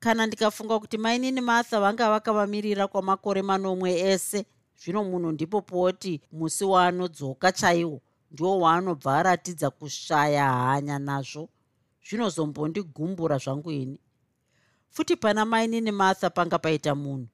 Kana 0.00 0.26
ndikafunga 0.26 0.78
kuti 0.78 0.98
mainini 0.98 1.40
martha 1.40 1.80
vanga 1.80 2.10
vakavamirira 2.10 2.88
kwamakore 2.88 3.42
manomwe 3.42 3.90
ese 4.00 4.46
zvino 4.80 5.04
munhu 5.04 5.32
ndipo 5.32 5.60
poti 5.62 6.20
musi 6.32 6.64
waanodzoka 6.64 7.52
chaiwo 7.52 8.00
ndiwo 8.30 8.60
waanobva 8.60 9.18
aratidza 9.18 9.70
kushaya 9.70 10.44
hanya 10.52 10.98
nazvo 10.98 11.48
zvinozombondigumbura 12.06 13.38
zvangu 13.38 13.70
ini. 13.70 13.98
Futi 14.90 15.16
pana 15.16 15.44
mainini 15.44 15.92
martha 15.92 16.30
panga 16.30 16.58
paita 16.58 16.94
munhu? 16.94 17.28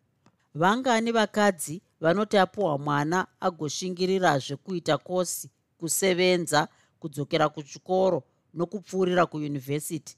Vangani 0.55 1.13
vakadzi 1.13 1.83
vanoti 2.01 2.39
apiwa 2.39 2.79
mwana 2.79 3.27
agoshingirirazve 3.41 4.57
kuita 4.57 4.99
kosi 4.99 5.51
kusevenza 5.79 6.69
kudzokera 7.01 7.49
kuchikoro 7.49 8.23
nokupfuurira 8.55 9.27
kuyunivhesiti. 9.27 10.17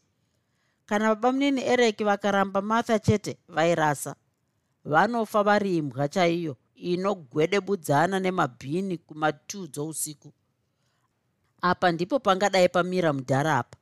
Kana 0.86 1.08
baba 1.14 1.32
munini 1.32 1.60
ereki 1.64 2.04
vakaramba 2.04 2.62
martha 2.62 2.98
chete 2.98 3.38
vairasa. 3.48 4.16
Vanofa 4.84 5.42
vari 5.42 5.76
imbwa 5.76 6.08
chaiyo 6.08 6.56
inogwedebudzana 6.74 8.20
nemabhini 8.20 8.98
kumatu 8.98 9.66
dzousiku 9.66 10.32
apa 11.62 11.92
ndipo 11.92 12.18
pangadai 12.18 12.68
pamira 12.68 13.12
mudhara 13.12 13.58
apa. 13.58 13.78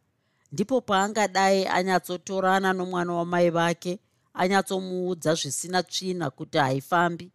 Ndipo 0.52 0.80
paangadai 0.80 1.66
anyatsotorana 1.66 2.72
nomwana 2.72 3.12
wamai 3.12 3.50
vake 3.50 3.98
anyatsomuudza 4.34 5.34
zvisina 5.34 5.82
tsvina 5.82 6.30
kuti 6.30 6.58
haifambi. 6.58 7.30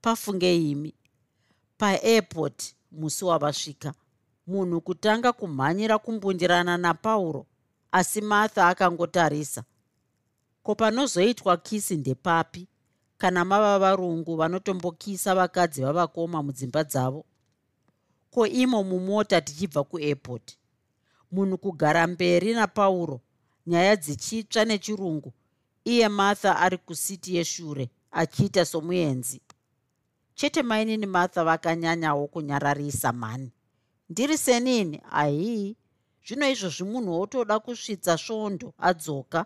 Pafunge 0.00 0.70
imi. 0.70 0.94
Paairport 1.78 2.74
musi 2.92 3.24
wavasvika 3.24 3.94
munhu 4.46 4.80
kutanga 4.80 5.32
kumhanyira 5.32 5.98
kumbundirana 5.98 6.76
napauro 6.76 7.46
asi 7.92 8.20
martha 8.20 8.68
akangotarisa 8.68 9.64
ko 10.62 10.74
panozoitwa 10.74 11.56
kisi 11.56 11.96
ndepapi? 11.96 12.68
Kana 13.18 13.44
mava 13.44 13.78
varungu 13.78 14.36
vanotombokisa 14.36 15.34
vakadzi 15.34 15.82
vavakoma 15.82 16.42
mudzimba 16.42 16.84
dzavo? 16.84 17.24
Ko 18.30 18.46
imo 18.46 18.82
mumota 18.82 19.40
tichibva 19.40 19.84
kuairport? 19.84 20.56
Munhu 21.32 21.58
kugara 21.58 22.06
mberi 22.06 22.54
napauro 22.54 23.20
nyaya 23.66 23.96
dzichitsva 23.96 24.64
nechirungu 24.64 25.32
iye 25.84 26.08
martha 26.08 26.56
ari 26.56 26.78
kusiti 26.78 27.36
yeshure 27.36 27.90
achiita 28.10 28.64
somuenzi. 28.64 29.40
Chete 30.34 30.62
mainini 30.62 31.06
martha 31.06 31.44
vakanyanyawo 31.44 32.26
kunyararisa 32.26 33.12
mhani 33.12 33.52
ndiri 34.14 34.38
senini? 34.38 35.00
Ahii 35.10 35.76
zvino 36.26 36.46
izvozvi 36.50 36.84
munhu 36.90 37.10
wotoda 37.20 37.58
kusvitsa 37.64 38.14
svondo 38.18 38.68
adzoka. 38.78 39.40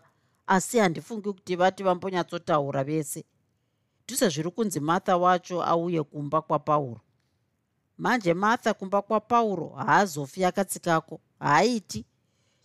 Asi 0.46 0.78
handifungi 0.78 1.32
kuti 1.32 1.56
vati 1.56 1.82
vambonyatsotaura 1.82 2.84
vese. 2.84 3.24
Dhuse 4.06 4.28
zviri 4.28 4.50
kunzi 4.50 4.80
martha 4.80 5.16
wacho 5.16 5.62
auye 5.62 6.02
kumba 6.02 6.42
kwapauro 6.42 7.00
manje 7.98 8.34
martha 8.34 8.74
kumba 8.74 9.02
kwapauro 9.02 9.68
haazofi 9.68 10.44
akatsikako 10.44 11.20
haaiti. 11.40 12.04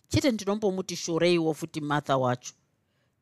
Chete 0.08 0.30
ndinombomuti 0.30 0.96
shoreiwo 0.96 1.54
futi 1.54 1.80
martha 1.80 2.16
wacho. 2.16 2.54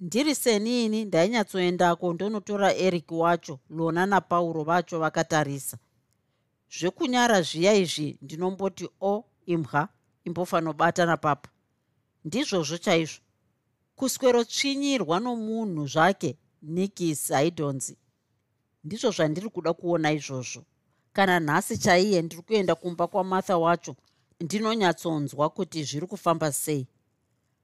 Ndiri 0.01 0.35
senini 0.35 1.05
ndainyatsoendako 1.05 2.13
ndonotora 2.13 2.75
eric 2.75 3.11
wacho 3.13 3.59
lona 3.71 4.07
napauro 4.07 4.65
vacho 4.65 4.99
vakatarisa 4.99 5.79
zvekunyara 6.79 7.43
zviya 7.43 7.75
izvi 7.75 8.19
ndinomboti 8.23 8.89
o 9.01 9.25
imwa 9.47 9.89
imbofanobata 10.25 11.07
napapa 11.07 11.49
ndizvozvo 12.25 12.79
chaizvo. 12.79 13.21
Kuswerotsvinyirwa 13.97 15.21
nomunhu 15.21 15.87
zvake 15.87 16.31
nikis 16.63 17.29
haidonzi 17.29 17.97
ndizvo 18.85 19.11
zvandiri 19.11 19.49
kuda 19.49 19.73
kuona 19.73 20.13
izvozvo. 20.13 20.63
Kana 21.13 21.41
nhasi 21.41 21.79
chaiye 21.79 22.23
ndiri 22.23 22.43
kuenda 22.43 22.75
kumba 22.75 23.07
kwamartha 23.07 23.59
wacho 23.59 23.97
ndinonyatsonzwa 24.41 25.51
kuti 25.51 25.85
zviri 25.85 26.07
kufamba 26.07 26.53
sei. 26.53 26.87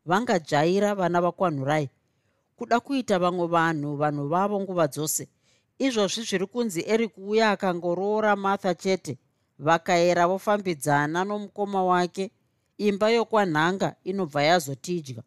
Vangajaira 0.07 0.95
vana 0.95 1.21
vakwanhurai. 1.21 1.89
Kuda 2.57 2.81
kuita 2.81 3.19
vamwe 3.19 3.47
vanhu 3.47 3.97
vanhu 3.97 4.29
vavo 4.29 4.61
nguva 4.61 4.87
dzose 4.89 5.29
izvozvi 5.79 6.23
zviri 6.23 6.47
kunzi 6.47 6.81
eri 6.87 7.09
kuuya 7.09 7.51
akangoroora 7.51 8.37
martha 8.37 8.75
chete. 8.75 9.19
Vakaera 9.59 10.27
vofambidzana 10.27 11.25
nomukoma 11.25 11.83
wake. 11.85 12.31
Imba 12.79 13.11
yokwanhanga 13.11 13.97
inobva 14.05 14.43
yazotidya. 14.43 15.23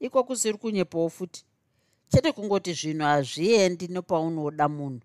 Iko 0.00 0.24
kusiri 0.24 0.58
kunyepawo 0.58 1.08
futi. 1.08 1.44
Chete 2.08 2.32
kungoti 2.32 2.72
zvinhu 2.72 3.04
hazviendi 3.04 3.88
nepaunoda 3.88 4.68
munhu. 4.68 5.00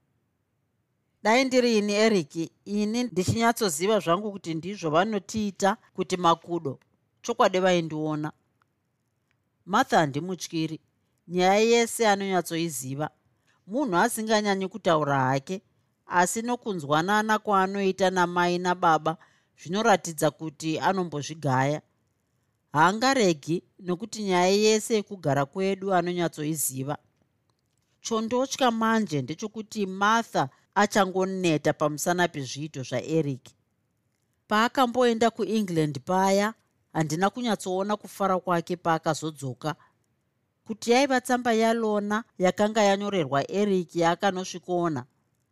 Dai 1.24 1.44
ndiri 1.44 1.78
ini 1.78 1.94
eric 1.94 2.36
ini 2.66 3.04
ndichinyatsoziva 3.04 4.00
zvangu 4.00 4.32
kuti 4.32 4.54
ndizvo 4.54 4.90
vanotiita 4.90 5.78
kuti 5.96 6.18
makudo 6.18 6.80
chokwadi 7.22 7.60
vaindiona. 7.60 8.32
Martha 9.66 9.98
handimutyiri. 9.98 10.80
Nyaya 11.28 11.60
yese 11.60 12.08
anonyatsoiziva 12.08 13.10
munhu 13.72 13.98
asinganyanyi 13.98 14.68
kutaura 14.68 15.20
hake 15.24 15.62
asi 16.06 16.42
nokunzwanana 16.42 17.40
kwaanoita 17.40 18.10
namai 18.10 18.58
nababa 18.58 19.18
zvinoratidza 19.60 20.32
kuti 20.32 20.80
anombozvigaya. 20.80 21.82
Haangaregi 22.74 23.64
nokuti 23.80 24.24
nyaya 24.24 24.48
yese 24.66 24.94
yekugara 24.96 25.46
kwedu 25.46 25.94
anonyatsoiziva. 25.94 26.98
Chondotya 28.02 28.72
manje 28.72 29.22
ndechokuti 29.22 29.86
martha 29.86 30.50
achangoneta 30.76 31.74
pamusana 31.74 32.28
pezviito 32.28 32.84
zvaeric. 32.84 33.46
Paakamboenda 34.48 35.30
kuengland 35.30 36.00
paya 36.00 36.54
handina 36.94 37.30
kunyatsoona 37.30 37.98
kufara 37.98 38.40
kwake 38.40 38.76
paakazodzoka 38.76 39.76
kuti 40.66 40.92
yaiva 40.92 41.22
tsamba 41.22 41.54
yalona 41.54 42.24
yakanga 42.38 42.82
yanyorerwa 42.84 43.52
eric 43.52 43.96
yaakanosvikoona 43.96 45.06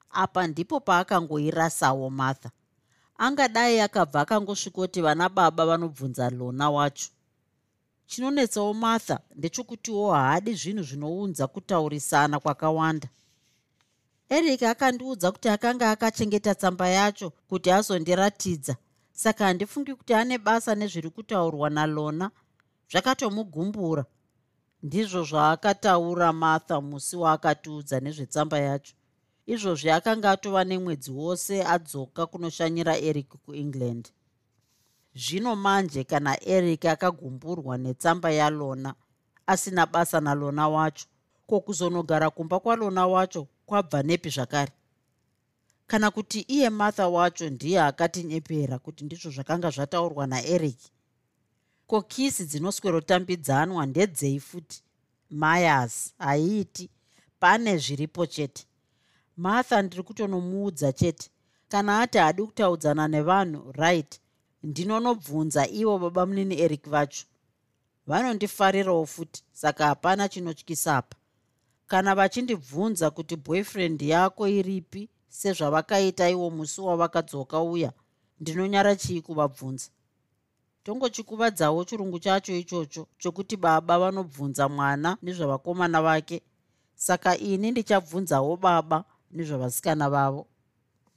apa 0.10 0.48
ndipo 0.48 0.80
paakangoirasawo 0.80 2.10
martha. 2.10 2.52
Angadai 3.18 3.80
akabva 3.80 4.22
akangosvikoti 4.22 5.02
vana 5.02 5.30
baba 5.30 5.66
vanobvunza 5.66 6.30
lona 6.30 6.70
wacho. 6.70 7.10
Chinonetsawo 8.08 8.74
martha 8.74 9.20
ndechokutiwo 9.36 10.14
haadi 10.14 10.54
zvinhu 10.54 10.84
zvinounza 10.84 11.48
kutaurisana 11.48 12.40
kwakawanda. 12.40 13.08
Eric 14.30 14.64
akandiudza 14.64 15.32
kuti 15.32 15.50
akanga 15.50 15.92
akachengeta 15.92 16.56
tsamba 16.56 16.88
yacho 16.90 17.30
kuti 17.50 17.72
azondiratidza. 17.72 18.76
Saka 19.12 19.46
handifungi 19.46 19.96
kuti 19.96 20.14
ane 20.14 20.38
basa 20.38 20.76
nezviri 20.76 21.10
kutaurwa 21.10 21.70
nalona. 21.70 22.32
Zvakatomugumbura 22.92 24.06
ndizvo 24.84 25.24
zvaakataura 25.24 26.34
martha 26.34 26.82
musi 26.82 27.16
waakatiudza 27.24 28.00
nezvetsamba 28.00 28.60
yacho. 28.60 28.94
Izvozvi 29.54 29.90
akanga 29.92 30.32
atova 30.32 30.64
nemwedzi 30.64 31.12
wose 31.12 31.54
adzoka 31.74 32.26
kunoshanyira 32.32 32.94
eric 32.98 33.30
kuengland. 33.46 34.06
Zvino 35.16 35.56
manje 35.56 36.04
kana 36.04 36.34
eric 36.56 36.86
akagumburwa 36.86 37.78
netsamba 37.78 38.30
yalona 38.32 38.94
asina 39.48 39.86
basa 39.86 40.20
nalona 40.22 40.68
wacho 40.70 41.06
kokuzonogara 41.48 42.30
kumba 42.30 42.60
kwalona 42.60 43.08
wacho 43.08 43.48
kwabva 43.66 44.04
nepi 44.04 44.30
zvakare. 44.30 44.72
Kana 45.88 46.12
kuti 46.12 46.40
iye 46.40 46.70
martha 46.70 47.08
wacho 47.08 47.50
ndiye 47.50 47.82
akatinyepera 47.82 48.80
kuti 48.80 49.06
ndizvo 49.06 49.30
zvakanga 49.32 49.70
zvataurwa 49.70 50.28
naeric 50.28 50.80
kokisi 51.90 52.46
dzinoswerotambidzanwa 52.46 53.86
ndedzei 53.86 54.40
futi? 54.40 54.84
Mayas 55.30 56.14
haiiti 56.18 56.90
pane 57.40 57.78
zviripo 57.78 58.26
chete. 58.26 58.64
Martha 59.38 59.82
ndiri 59.82 60.04
kutonomuudza 60.04 60.92
chete. 60.94 61.30
Kana 61.68 62.02
ati 62.02 62.18
haadi 62.18 62.44
kutaudzana 62.44 63.08
nevanhu 63.08 63.72
right. 63.72 64.22
Ndinonobvunza 64.64 65.68
ivo 65.68 66.00
baba 66.00 66.26
munini 66.26 66.62
eric 66.62 66.90
vacho. 66.90 67.26
Vanondifarirawo 68.08 69.06
futi 69.06 69.44
saka 69.52 69.86
hapana 69.86 70.30
chinotykisapa 70.30 71.18
kana 71.88 72.16
vachindibvunza 72.16 73.12
kuti 73.12 73.36
boyfriend 73.36 74.02
yako 74.02 74.48
iripi 74.48 75.10
sezvavakaita 75.28 76.30
iwo 76.30 76.50
musi 76.50 76.82
wavakadzoka 76.82 77.62
uya 77.62 77.92
ndinonyara 78.40 78.96
chii 78.96 79.22
kuvabvunza 79.22 79.90
tongochikuvadzawo 80.90 81.86
chirungu 81.86 82.20
chacho 82.20 82.56
ichocho 82.56 83.08
chokuti 83.18 83.58
baba 83.58 84.00
vanobvunza 84.00 84.70
mwana 84.70 85.18
nezvavakomana 85.22 86.02
vake. 86.02 86.42
Saka 86.96 87.38
ini 87.38 87.72
ndichabvunzawo 87.72 88.58
baba 88.58 89.04
nezvavasikana 89.32 90.10
vavo. 90.10 90.48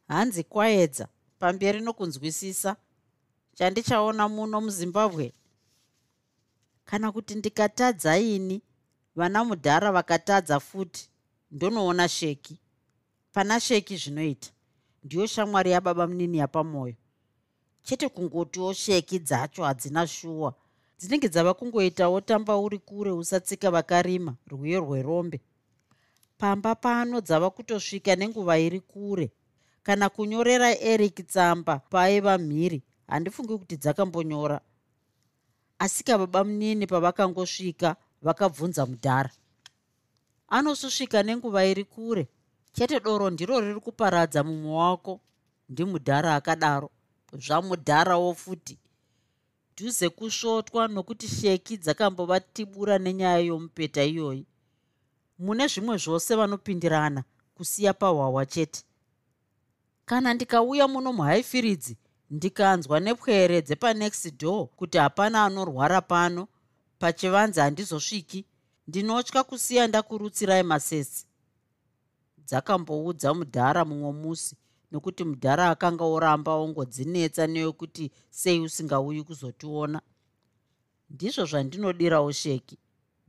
Hanzi 0.08 0.44
kwaedza 0.44 1.08
pamberi 1.38 1.80
nokunzwisisa 1.80 2.76
chandichaona 3.54 4.28
muno 4.28 4.60
muzimbabwe. 4.60 5.32
Kana 6.84 7.12
kuti 7.12 7.34
ndikatadza 7.34 8.18
ini 8.18 8.62
vana 9.16 9.44
mudhara 9.44 9.92
vakatadza 9.92 10.60
futi 10.60 11.08
ndonoona 11.50 12.08
sheki. 12.08 12.58
Pana 13.32 13.60
sheki 13.60 13.96
zvinoita 13.96 14.50
ndiyo 15.04 15.26
shamwari 15.26 15.70
yababa 15.70 16.06
munini 16.06 16.38
yapamwoyo 16.38 16.94
chete 17.82 18.08
kungotiwo 18.08 18.72
sheki 18.72 19.18
dzacho 19.18 19.64
hadzina 19.64 20.06
shuwa. 20.06 20.54
Dzinenge 20.98 21.28
dzava 21.28 21.54
kungoitawo 21.54 22.20
tamba 22.20 22.56
uri 22.56 22.78
kure 22.78 23.10
usatsika 23.10 23.70
vakarima 23.70 24.34
rwiyo 24.46 24.80
rwerombe. 24.80 25.40
Pamba 26.38 26.74
pano 26.74 27.20
dzava 27.20 27.50
kutosvika 27.50 28.16
nenguva 28.16 28.58
iri 28.58 28.80
kure. 28.80 29.30
Kana 29.82 30.08
kunyorera 30.08 30.78
eric 30.78 31.26
tsamba 31.26 31.78
paaiva 31.78 32.38
mhiri 32.38 32.82
handifungi 33.06 33.58
kuti 33.58 33.76
dzakambonyora. 33.76 34.60
Asika 35.78 36.18
baba 36.18 36.44
munini 36.44 36.86
pavakangosvika 36.86 37.96
vakabvunza 38.22 38.86
mudhara. 38.86 39.30
Anososvika 40.48 41.22
nenguva 41.22 41.64
iri 41.66 41.84
kure. 41.84 42.28
Chete 42.72 43.00
doro 43.00 43.30
ndiro 43.30 43.60
riri 43.60 43.80
kuparadza 43.80 44.44
mumwe 44.44 44.74
wako 44.76 45.20
ndimudhara 45.68 46.34
akadaro 46.34 46.90
zvamudharawo 47.32 48.34
futi. 48.34 48.78
Dhuze 49.76 50.08
kusvotwa 50.08 50.88
nokuti 50.88 51.28
sheki 51.28 51.76
dzakambovatibura 51.76 52.98
nenyaya 52.98 53.38
yomupeta 53.38 54.04
iyoyi. 54.04 54.46
Mune 55.38 55.66
zvimwe 55.66 55.96
zvose 55.96 56.34
vanopindirana 56.36 57.24
kusiya 57.54 57.92
pahwahwa 57.94 58.46
chete. 58.46 58.84
Kana 60.04 60.34
ndikauya 60.34 60.88
muno 60.88 61.12
muhaifiridzi 61.12 61.96
ndikanzwa 62.30 63.00
nepwere 63.00 63.62
dzepanext 63.62 64.40
door 64.40 64.68
kuti 64.68 64.98
hapana 64.98 65.44
anorwara 65.44 66.00
pano 66.00 66.48
pachivanze 66.98 67.60
handizosviki 67.60 68.46
ndinotya 68.88 69.44
kusiya 69.44 69.86
ndakurutsirai 69.86 70.62
masesi. 70.62 71.26
Dzakamboudza 72.46 73.34
mudhara 73.34 73.84
mumwe 73.84 74.12
musi 74.12 74.56
nokuti 74.92 75.24
mudhara 75.24 75.70
akanga 75.70 76.04
oramba 76.04 76.52
ongodzinetsa 76.54 77.46
neyokuti 77.46 78.10
sei 78.30 78.60
usingauyi 78.60 79.22
kuzotiona. 79.22 79.98
Ndizvo 81.10 81.44
zvandinodirawo 81.50 82.32
sheki 82.32 82.76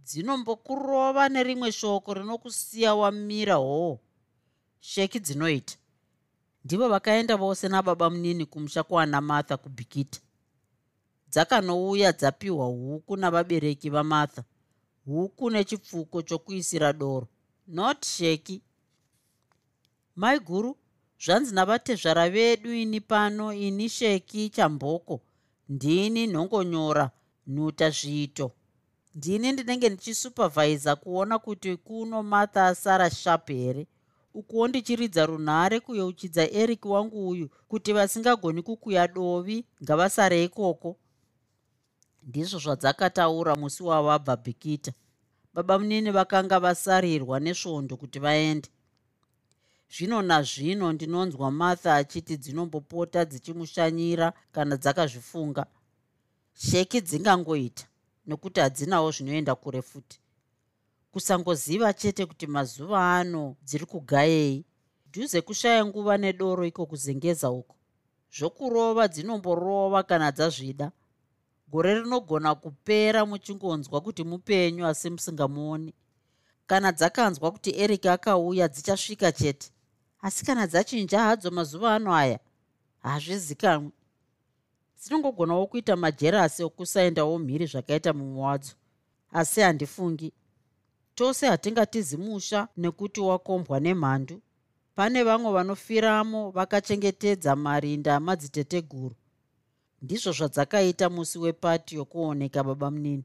dzinombokurova 0.06 1.30
nerimwe 1.30 1.72
shoko 1.72 2.14
rinokusiya 2.14 2.96
wamira 2.96 3.56
hoo. 3.56 4.00
Sheki 4.80 5.20
dzinoita. 5.20 5.76
Ndivo 6.66 6.90
vakaenda 6.90 7.36
vose 7.38 7.68
nababa 7.68 8.10
munini 8.10 8.46
kumusha 8.46 8.84
kwana 8.84 9.22
martha 9.22 9.58
kubhikita 9.58 10.20
dzakanouya 11.32 12.12
dzapiwa 12.12 12.66
huku 12.66 13.18
navabereki 13.18 13.90
vamartha 13.90 14.44
huku 15.06 15.50
nechipfuko 15.50 16.22
chokuisira 16.22 16.94
doro. 16.94 17.28
Not 17.68 18.06
sheki. 18.06 18.62
Mai 20.16 20.40
guru 20.40 20.78
zvanzi 21.20 21.56
navatezvara 21.56 22.30
vedu 22.30 22.74
ini 22.74 23.02
pano 23.02 23.54
ini 23.54 23.90
sheki 23.90 24.50
chamboko. 24.50 25.22
Ndini 25.70 26.28
nhongonyora 26.28 27.12
nhuta 27.48 27.90
zviito. 27.90 28.52
Ndini 29.16 29.52
ndinenge 29.52 29.90
ndichisupavhaisa 29.90 30.96
kuona 30.96 31.40
kuti 31.40 31.78
kuno 31.78 32.24
martha 32.24 32.68
asara 32.68 33.10
shap 33.10 33.48
here? 33.50 33.88
Ukuwo 34.34 34.68
ndichiridza 34.68 35.26
runhare 35.26 35.80
kuyeuchidza 35.80 36.52
eric 36.52 36.86
wangu 36.86 37.30
uyu 37.30 37.50
kuti 37.68 37.94
vasingagoni 37.94 38.62
kukuya 38.62 39.08
dovi 39.08 39.66
ngavasare 39.84 40.44
ikoko. 40.44 40.98
Ndizvo 42.24 42.60
zvadzakataura 42.60 43.56
musi 43.56 43.84
wavabva 43.84 44.36
bhikita. 44.36 44.94
Baba 45.54 45.80
munini 45.80 46.12
vakanga 46.12 46.60
vasarirwa 46.60 47.40
nesvondo 47.40 47.98
kuti 47.98 48.20
vaende 48.20 48.70
zvino 49.90 50.22
nazvino 50.22 50.94
ndinonzwa 50.94 51.52
martha 51.52 51.96
achiti 51.96 52.38
dzinombopota 52.38 53.26
dzichimushanyira 53.26 54.34
kana 54.52 54.78
dzakazvifunga. 54.78 55.66
Sheki 56.54 57.02
dzingangoita 57.02 57.86
nokuti 58.26 58.60
hadzinawo 58.60 59.12
zvinoenda 59.12 59.56
kure 59.56 59.82
futi. 59.82 60.20
Kusangoziva 61.12 61.94
chete 61.94 62.26
kuti 62.26 62.48
mazuva 62.48 63.16
ano 63.20 63.56
dziri 63.64 63.86
kugayei 63.86 64.66
dhuze 65.14 65.42
kushaya 65.42 65.86
nguva 65.86 66.18
nedoro 66.18 66.66
iko 66.66 66.86
kuzengeza 66.86 67.52
uko. 67.52 67.76
Zvokurova 68.38 69.08
dzinomborova 69.08 70.04
kana 70.04 70.32
dzazvida. 70.32 70.92
Gore 71.68 71.94
rinogona 72.00 72.56
kupera 72.56 73.26
muchingonzwa 73.26 74.02
kuti 74.02 74.24
mupenyu 74.24 74.88
asi 74.88 75.10
musingamuoni. 75.10 75.94
Kana 76.66 76.92
dzakanzwa 76.92 77.52
kuti 77.52 77.72
eric 77.78 78.06
akauya 78.06 78.68
dzichasvika 78.68 79.32
chete 79.32 79.73
asi 80.24 80.46
kana 80.46 80.68
dzachinja 80.68 81.20
hadzo 81.20 81.52
mazuva 81.52 81.96
ano 81.96 82.16
aya 82.16 82.40
hazvizikamwe 83.00 83.92
dzinongogonawo 85.00 85.68
kuita 85.68 85.96
majerasi 85.96 86.64
okusaendawo 86.64 87.40
mhiri 87.40 87.66
zvakaita 87.66 88.14
mumwe 88.14 88.42
wadzo. 88.42 88.74
Asi 89.32 89.62
handifungi. 89.62 90.34
Tose 91.16 91.48
hatingatizi 91.48 92.18
musha 92.18 92.68
nekuti 92.78 93.22
wakombwa 93.22 93.80
nemhandu. 93.80 94.42
Pane 94.96 95.24
vamwe 95.24 95.52
vanofiramo 95.52 96.52
vakachengetedza 96.52 97.56
marinda 97.56 98.16
amadziteteguru 98.16 99.16
ndizvo 100.02 100.32
zvadzakaita 100.32 101.10
musi 101.10 101.40
wepati 101.40 101.96
yokuoneka 101.96 102.64
baba 102.64 102.92
munini. 102.92 103.24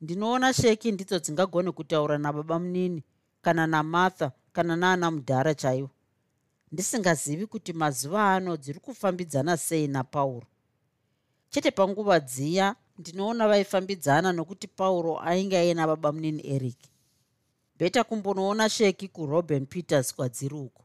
Ndinoona 0.00 0.52
sheki 0.52 0.92
ndidzo 0.92 1.18
dzingagone 1.18 1.72
kutaura 1.72 2.18
nababa 2.18 2.58
munini 2.58 3.02
kana 3.42 3.66
namartha 3.66 4.32
kana 4.52 4.76
naana 4.76 5.10
mudhara 5.10 5.54
chaivo 5.54 5.90
ndisingazivi 6.72 7.46
kuti 7.46 7.72
mazuva 7.72 8.34
ano 8.34 8.56
dziri 8.56 8.80
kufambidzana 8.80 9.56
sei 9.56 9.88
napauro. 9.88 10.46
Chete 11.50 11.70
panguva 11.70 12.20
dziya 12.20 12.76
ndinoona 12.98 13.48
vaifambidzana 13.48 14.32
nokuti 14.32 14.68
pauro 14.68 15.20
ainge 15.20 15.58
aina 15.58 15.86
baba 15.86 16.12
munini 16.12 16.46
eric. 16.46 16.78
Bheta 17.78 18.04
kumbonoona 18.04 18.68
sheki 18.68 19.08
kurobin 19.08 19.66
peters 19.66 20.14
kwadziri 20.14 20.54
uko. 20.54 20.82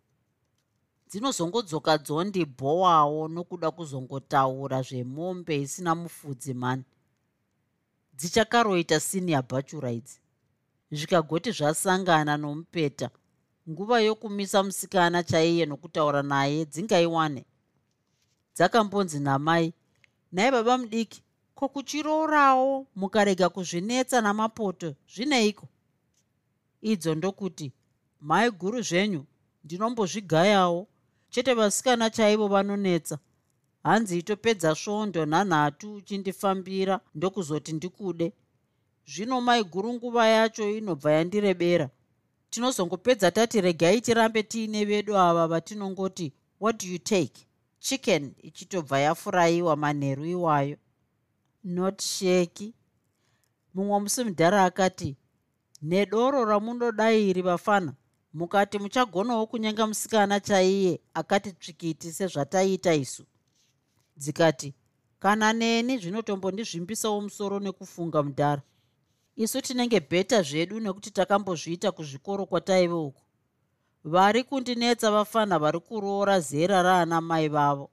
Dzinozongodzoka 1.09 1.97
dzondi 1.97 2.45
bhowawo 2.45 3.27
nokuda 3.27 3.71
kuzongotaura 3.71 4.81
zvemombe 4.81 5.61
isina 5.61 5.95
mufudzi 5.95 6.53
mani. 6.53 6.83
Dzichakaroita 8.13 8.99
senior 8.99 9.43
bachura 9.43 9.91
idzi 9.91 10.19
zvikagoti 10.91 11.51
zvasangana 11.51 12.37
nomupeta 12.37 13.09
nguva 13.69 13.99
yokumisa 14.01 14.63
musikana 14.63 15.23
chaiye 15.23 15.65
nokutaura 15.65 16.21
naye 16.23 16.65
dzingaiwane. 16.65 17.45
Dzakambonzi 18.55 19.19
namai 19.19 19.73
nhai 20.33 20.51
baba 20.51 20.77
mudiki 20.77 21.23
kokuchiroorawo 21.55 22.87
mukarega 22.95 23.49
kuzvinetsa 23.49 24.21
namapoto? 24.21 24.95
Zvineiko? 25.13 25.67
Idzo 26.81 27.15
ndokuti 27.15 27.71
mhai 28.21 28.51
guru 28.51 28.81
zvenyu 28.81 29.25
ndinombozvigayawo 29.63 30.87
chete 31.29 31.53
vasikana 31.53 32.09
chaivo 32.09 32.47
vanonetsa. 32.47 33.19
Hanzi 33.83 34.19
itopedza 34.19 34.75
svondo 34.75 35.25
nhanhatu 35.25 35.95
uchindifambira 35.95 36.99
ndokuzoti 37.15 37.73
ndikude. 37.73 38.33
Zvino 39.05 39.41
mai 39.41 39.63
guru 39.63 39.93
nguva 39.93 40.27
yacho 40.27 40.69
inobva 40.77 41.11
yandirebera 41.11 41.89
tinozongopedza 42.53 43.31
tati 43.31 43.61
regai 43.61 44.01
tirambe 44.01 44.43
tiine 44.43 44.85
vedu 44.85 45.17
ava 45.17 45.47
vatinongoti 45.47 46.33
what 46.59 46.79
do 46.81 46.87
you 46.87 46.99
take 46.99 47.47
chicken 47.79 48.35
ichitobva 48.41 48.99
yafurayiwa 48.99 49.75
manheru 49.75 50.25
iwayo. 50.25 50.77
Not 51.63 52.01
sheki 52.01 52.73
mumwe 53.73 53.99
musi 53.99 54.23
mudhara 54.23 54.65
akati 54.65 55.17
nedoro 55.81 56.45
ramunodai 56.45 57.29
iri 57.29 57.41
vafana 57.41 57.93
mukati 58.33 58.79
muchagonawo 58.79 59.47
kunyenga 59.47 59.87
musikana 59.87 60.39
chaiye 60.39 61.01
akati 61.13 61.51
tsvikiti 61.51 62.11
sezvataiita 62.11 62.93
isu. 62.93 63.23
Dzikati 64.17 64.73
kana 65.19 65.53
neni 65.53 65.97
zvinotombondizvimbisawo 65.97 67.21
musoro 67.21 67.59
nekufunga 67.59 68.23
mudhara 68.23 68.61
isu 69.35 69.61
tinenge 69.61 69.99
bheta 69.99 70.41
zvedu 70.41 70.79
nekuti 70.79 71.11
takambozviita 71.11 71.91
kuzvikoro 71.91 72.45
kwataive 72.45 72.93
uku. 72.93 73.21
Vari 74.03 74.43
kundinetsa 74.43 75.11
vafana 75.11 75.59
vari 75.59 75.79
kuroora 75.79 76.39
zera 76.39 76.81
raana 76.81 77.21
mai 77.21 77.47
vavo. 77.49 77.89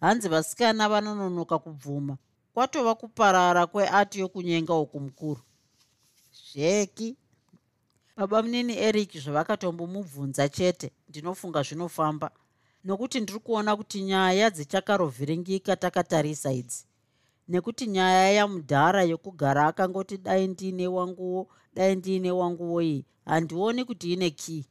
Hanzi 0.00 0.28
vasikana 0.28 0.88
vanononoka 0.88 1.58
kubvuma. 1.58 2.16
Kwatova 2.54 2.94
kuparara 2.94 3.66
kweati 3.66 4.20
yokunyenga 4.20 4.74
uku 4.74 5.00
mukuru. 5.00 5.40
Zveki. 6.52 7.16
Baba 8.16 8.42
munini 8.42 8.78
eric 8.78 9.18
zvavakatombomubvunza 9.18 10.48
chete. 10.48 10.92
Ndinofunga 11.08 11.62
zvinofamba. 11.62 12.30
Nokuti 12.84 13.20
ndiri 13.20 13.38
kuona 13.38 13.76
kuti 13.76 14.02
nyaya 14.02 14.50
dzichakarovhiringika 14.50 15.76
takatarisa 15.76 16.52
idzi 16.52 16.86
nekuti 17.48 17.86
nyaya 17.86 18.30
yamudhara 18.30 19.02
yokugara 19.04 19.66
akangoti 19.66 20.16
dai 20.18 20.46
ndiine 20.48 20.86
wanguwo 20.88 21.48
dai 21.74 21.96
ndiine 21.96 22.30
wanguwo 22.30 22.82
iyi 22.82 23.06
handioni 23.24 23.84
kuti 23.84 24.12
ine 24.12 24.30
key. 24.30 24.62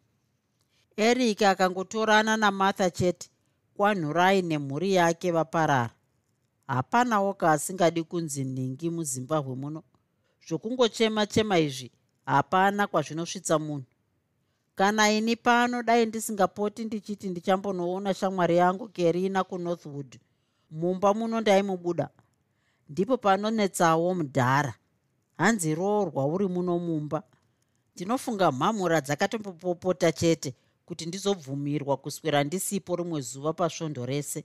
Eric 0.97 1.41
akangotorana 1.41 2.37
namartha 2.37 2.89
chete 2.89 3.29
kwanhurai 3.75 4.41
nemhuri 4.41 4.93
yake 4.93 5.31
vaparara. 5.31 5.89
Hapanawo 6.67 7.33
kaasingadi 7.33 8.03
kunzi 8.03 8.43
nhingi 8.43 8.89
muzimbabwe 8.89 9.55
muno. 9.55 9.83
Zvokungochema 10.47 11.25
chema 11.25 11.59
izvi 11.59 11.91
hapana 12.25 12.87
kwazvinosvitsa 12.87 13.59
munhu. 13.59 13.85
Kana 14.75 15.11
ini 15.11 15.35
pano 15.35 15.83
dai 15.83 16.05
ndisingapoti 16.05 16.85
ndichiti 16.85 17.29
ndichambonoona 17.29 18.13
shamwari 18.13 18.57
yangu 18.57 18.89
kerina 18.89 19.43
kunorthwood 19.43 20.19
mumba 20.71 21.13
muno 21.13 21.41
ndaimubuda 21.41 22.09
ndipo 22.89 23.17
panonetsawo 23.17 24.13
mudhara. 24.15 24.73
Hanzi 25.37 25.75
roorwa 25.75 26.25
uri 26.25 26.47
muno 26.47 26.79
mumba. 26.79 27.23
Ndinofunga 27.95 28.51
mhamura 28.51 29.01
dzakatombopopota 29.01 30.11
chete 30.11 30.55
kuti 30.85 31.05
ndizobvumirwa 31.05 31.97
kuswera 31.97 32.43
ndisipo 32.43 32.95
rimwe 32.95 33.21
zuva 33.21 33.53
pasvondo 33.53 34.05
rese. 34.05 34.43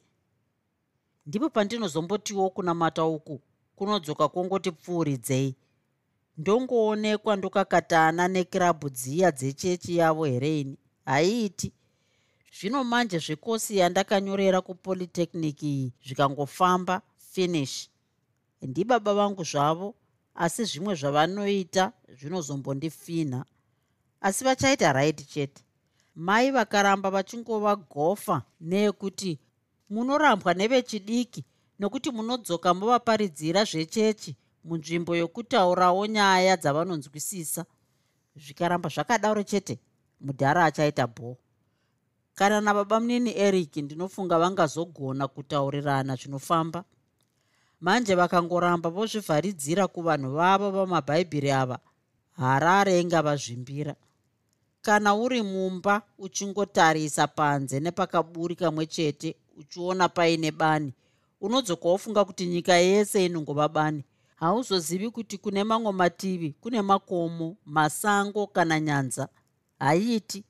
Ndipo 1.26 1.50
pandinozombotiwo 1.50 2.50
kunamata 2.50 3.04
uku 3.04 3.40
kunodzoka 3.76 4.28
kwongoti 4.28 4.70
pfuuridzei 4.72 5.56
ndongoonekwa 6.38 7.36
ndokakatana 7.36 8.28
nekirabhu 8.28 8.90
dziya 8.90 9.30
dzechechi 9.32 9.96
yavo 9.96 10.24
here 10.24 10.60
ini? 10.60 10.78
Haiiti 11.04 11.72
zvino 12.60 12.84
manje 12.84 13.18
zvekosi 13.18 13.76
yandakanyorera 13.78 14.60
kupolytechnic 14.60 15.62
iyi 15.62 15.92
zvikangofamba 16.06 17.02
finish 17.32 17.88
ndibaba 18.62 19.14
vangu 19.14 19.44
zvavo 19.44 19.94
asi 20.34 20.64
zvimwe 20.64 20.94
zvavanoita 20.94 21.92
zvinozombondifinha 22.08 23.44
asi 24.20 24.44
vachaita 24.44 24.92
raiti 24.92 25.24
chete. 25.24 25.62
Mai 26.14 26.50
vakaramba 26.50 27.10
vachingova 27.10 27.76
gofa 27.76 28.42
neekuti 28.60 29.38
munorambwa 29.90 30.54
nevechidiki 30.54 31.44
nokuti 31.78 32.10
munodzoka 32.10 32.74
muvaparidzira 32.74 33.64
zvechechi 33.64 34.36
munzvimbo 34.64 35.16
yokutaurawo 35.16 36.06
nyaya 36.06 36.56
dzavanonzwisisa. 36.56 37.64
Zvikaramba 38.36 38.88
zvakadaro 38.88 39.42
chete 39.42 39.78
mudhara 40.20 40.64
achaita 40.64 41.06
bho 41.06 41.36
kana 42.34 42.60
nababa 42.60 43.00
munini 43.00 43.32
eric 43.38 43.76
ndinofunga 43.76 44.38
vangazogona 44.38 45.28
kutaurirana 45.28 46.16
zvinofamba 46.16 46.84
manje 47.80 48.14
vakangoramba 48.14 48.90
vozvivharidzira 48.90 49.86
kuvanhu 49.88 50.30
vavo 50.32 50.70
vamabhaibheri 50.70 51.50
ava. 51.50 51.78
Harare 52.32 53.00
ingavazvimbira. 53.00 53.94
Kana 54.82 55.14
uri 55.14 55.42
mumba 55.42 56.02
uchingotarisa 56.18 57.26
panze 57.26 57.80
nepakaburi 57.80 58.56
kamwe 58.56 58.86
chete 58.86 59.36
uchiona 59.56 60.08
paine 60.08 60.50
bani 60.50 60.92
unodzoka 61.40 61.88
wofunga 61.88 62.24
kuti 62.24 62.46
nyika 62.46 62.74
yese 62.74 63.26
inongova 63.26 63.68
bani. 63.68 64.04
Hauzozivi 64.36 65.10
kuti 65.10 65.38
kune 65.38 65.64
mamwe 65.64 65.92
mativi 65.92 66.52
kune 66.60 66.82
makomo 66.82 67.56
masango 67.66 68.46
kana 68.46 68.80
nyanza? 68.80 69.28
Haiiti 69.78 70.44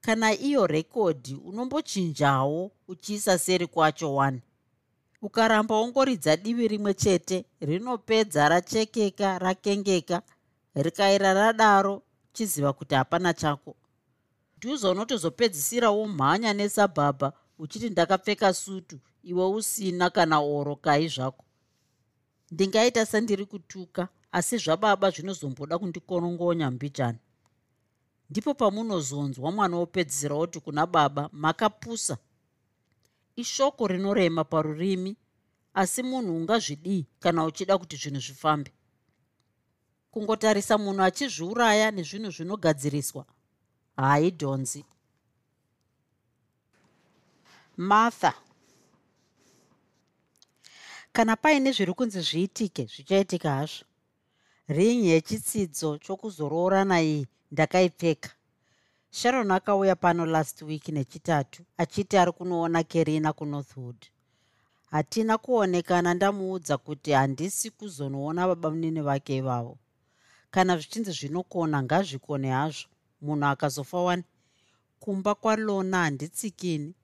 kana 0.00 0.32
iyo 0.32 0.66
rekodhi 0.66 1.34
unombochinjawo 1.34 2.70
uchiisa 2.88 3.38
seri 3.38 3.66
kwacho 3.66 4.08
1 4.08 4.38
ukaramba 5.22 5.74
ongoridza 5.74 6.36
divi 6.36 6.68
rimwe 6.68 6.94
chete 6.94 7.44
rinopedza 7.60 8.48
rachekeka 8.48 9.38
rakengeka 9.38 10.22
rikaira 10.74 11.34
radaro 11.34 12.02
chiziva 12.32 12.72
kuti 12.72 12.94
hapana 12.94 13.34
chako. 13.34 13.76
Dhuza 14.60 14.90
unotozopedzisira 14.90 15.90
womhanya 15.90 16.52
nesabhabha 16.52 17.32
uchiti 17.58 17.90
ndakapfeka 17.90 18.54
sutu 18.54 18.98
iwe 19.22 19.46
usina 19.46 20.10
kana 20.10 20.40
oro 20.40 20.76
kai 20.76 21.08
zvako. 21.08 21.44
Ndingaita 22.50 23.06
sendiri 23.06 23.46
kutuka 23.46 24.08
asi 24.32 24.58
zvababa 24.58 25.10
zvinozomboda 25.10 25.78
kundikonongonya 25.78 26.70
mbijana. 26.70 27.18
Ndipo 28.30 28.54
pamunozonzwa 28.54 29.52
mwana 29.52 29.76
wopedzisira 29.76 30.34
oti 30.34 30.60
kuna 30.60 30.86
baba 30.86 31.28
makapusa 31.32 32.18
ishoko 33.36 33.86
rinorema 33.86 34.44
parurimi 34.44 35.16
asi 35.74 36.02
munhu 36.02 36.36
ungazvidii 36.36 37.06
kana 37.20 37.44
uchida 37.44 37.78
kuti 37.78 37.96
zvinhu 37.96 38.20
zvifambe. 38.20 38.72
Kungotarisa 40.10 40.78
munhu 40.78 41.02
achizviuraya 41.02 41.90
nezvinhu 41.90 42.30
zvinogadziriswa 42.30 43.24
haidhonzi 43.96 44.84
martha. 47.76 48.34
Kana 51.12 51.36
paine 51.36 51.72
zviri 51.72 51.94
kunzi 51.94 52.20
zviitike 52.20 52.84
zvichaitika 52.84 53.50
hazvo. 53.50 53.84
Ringi 54.68 55.08
yechitsidzo 55.08 55.98
chokuzoroorana 55.98 57.02
iyi 57.02 57.26
ndakaipfeka 57.50 58.30
sharon 59.14 59.50
akauya 59.50 59.96
pano 59.96 60.26
last 60.26 60.62
week 60.62 60.88
nechitatu 60.88 61.62
achiti 61.78 62.16
ari 62.16 62.32
kunoona 62.32 62.82
kerina 62.82 63.32
kunorthwood. 63.32 63.96
Hatina 64.90 65.38
kuonekana 65.38 66.14
ndamuudza 66.14 66.78
kuti 66.78 67.10
handisi 67.12 67.70
kuzonoona 67.70 68.46
baba 68.46 68.70
munini 68.70 69.00
vake 69.00 69.36
ivavo 69.36 69.78
kana 70.50 70.76
zvichinzi 70.76 71.10
zvinokona 71.12 71.82
ngazvikone 71.82 72.50
hazvo. 72.50 72.88
Munhu 73.20 73.46
akazofa 73.46 73.98
wani? 73.98 74.24
Kumba 75.00 75.34
kwalona 75.34 75.96
handitsikini. 75.98 76.94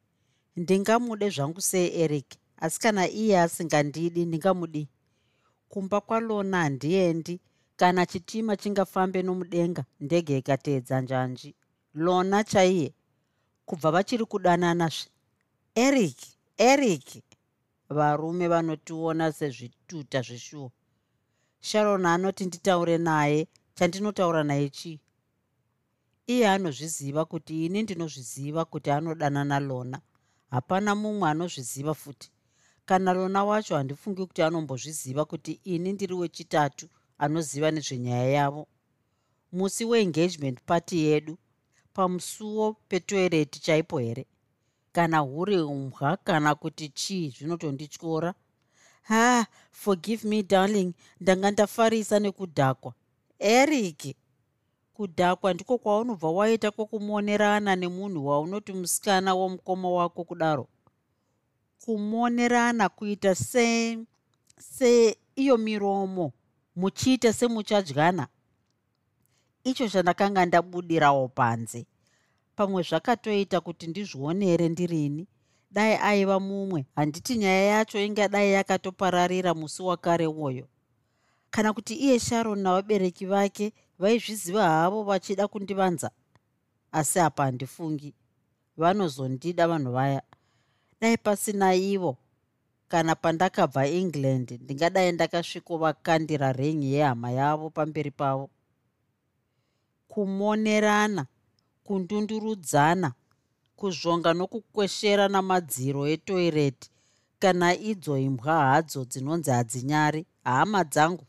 Ndingamude 0.57 1.31
zvangu 1.31 1.61
sei 1.61 2.01
eric? 2.01 2.27
Asi 2.57 2.81
kana 2.81 3.09
iye 3.09 3.41
asingandidi 3.41 4.25
ndingamudi. 4.25 4.89
Kumba 5.69 6.01
kwalona 6.01 6.57
handiendi 6.63 7.41
kana 7.77 8.07
chitima 8.07 8.57
chingafambe 8.57 9.23
nomudenga 9.23 9.85
ndege 10.01 10.39
ikateedza 10.39 11.01
njanji 11.01 11.55
lona 12.05 12.45
chaiye 12.45 12.89
kubva 13.67 13.91
vachiri 13.91 14.25
kudananazve 14.25 15.11
eric 15.75 16.19
eric. 16.59 17.07
Varume 17.97 18.49
vanotiona 18.49 19.33
sezvituta 19.33 20.23
zveshuwa 20.23 20.71
sharon 21.61 22.07
anoti 22.07 22.45
nditaure 22.47 22.99
naye 22.99 23.49
chandinotaura 23.75 24.45
naye 24.45 24.69
chii? 24.69 25.01
Iye 26.27 26.49
anozviziva 26.49 27.25
kuti 27.25 27.67
ini 27.67 27.83
ndinozviziva 27.83 28.65
kuti 28.65 28.91
anodanana 28.91 29.61
lona. 29.61 30.01
Hapana 30.51 30.95
mumwe 30.95 31.29
anozviziva 31.31 31.95
futi. 31.95 32.31
Kana 32.87 33.13
lona 33.13 33.45
wacho 33.45 33.77
handifungi 33.77 34.27
kuti 34.27 34.43
anombozviziva 34.43 35.25
kuti 35.25 35.61
ini 35.65 35.93
ndiri 35.93 36.15
wechitatu 36.15 36.89
anoziva 37.19 37.71
nezvenyaya 37.71 38.29
yavo. 38.31 38.67
Musi 39.53 39.85
weengagement 39.85 40.59
party 40.67 40.99
yedu 40.99 41.39
pamusuwo 41.99 42.73
petoireti 42.89 43.61
chaipo 43.61 43.99
here? 43.99 44.27
Kana 44.93 45.19
huri 45.19 45.59
umbwa 45.61 46.17
kana 46.17 46.55
kuti 46.55 46.89
chii 46.89 47.29
zvinotondityora 47.31 48.35
ha 49.03 49.47
forgive 49.71 50.29
me 50.29 50.43
darling. 50.43 50.93
Ndanga 51.21 51.51
ndafarisa 51.51 52.19
nekudhakwa. 52.19 52.93
Eric 53.39 54.17
kudhakwa 54.95 55.55
ndiko 55.55 55.79
kwaunobva 55.79 56.31
waita 56.31 56.71
kwokumuonerana 56.71 57.77
nemunhu 57.77 58.27
waunoti 58.27 58.73
musikana 58.73 59.35
womukoma 59.35 59.91
wako 59.91 60.25
kudaro. 60.25 60.69
Kumonerana 61.85 62.89
kuita 62.89 63.35
se 63.35 63.99
se 64.61 65.17
iyo 65.37 65.57
miromo 65.57 66.33
muchiita 66.77 67.33
semuchadyana 67.33 68.29
icho 69.65 69.89
chandakanga 69.89 70.47
ndabudirawo 70.47 71.29
panze. 71.29 71.87
Pamwe 72.57 72.83
zvakatoita 72.83 73.61
kuti 73.61 73.87
ndizvionere 73.87 74.69
ndirini. 74.69 75.27
Dai 75.71 75.95
aiva 76.03 76.41
mumwe 76.41 76.87
handiti 76.97 77.37
nyaya 77.37 77.63
yacho 77.63 78.01
ingadai 78.01 78.53
yakatopararira 78.53 79.55
musi 79.55 79.83
wakare 79.83 80.27
uoyo 80.27 80.69
kana 81.51 81.73
kuti 81.73 81.95
iye 81.95 82.19
sharon 82.21 82.59
navabereki 82.61 83.27
vake 83.27 83.73
vaizviziva 83.99 84.69
havo 84.69 85.03
vachida 85.03 85.49
kundivanza? 85.49 86.11
Asi 86.93 87.21
apa 87.21 87.45
handifungi. 87.45 88.15
Vanozondida 88.77 89.69
vanhu 89.69 89.93
vaya. 89.93 90.23
Dai 91.01 91.17
pasina 91.17 91.75
ivo 91.75 92.17
kana 92.89 93.15
pandakabva 93.15 93.87
england 93.87 94.51
ndingadai 94.63 95.13
ndakasvikovakandira 95.13 96.53
rengi 96.53 96.93
yehama 96.95 97.31
yavo 97.31 97.71
pamberi 97.71 98.11
pavo 98.11 98.51
kumonerana 100.09 101.27
kundundurudzana 101.85 103.13
kuzvonga 103.79 104.31
nokukweshera 104.39 105.25
namadziro 105.29 106.03
etoireti. 106.15 106.89
Kana 107.43 107.69
idzo 107.91 108.15
imbwa 108.19 108.55
hadzo 108.69 109.01
dzinonzi 109.11 109.51
hadzinyari 109.51 110.27
hama 110.45 110.85
dzangu. 110.85 111.27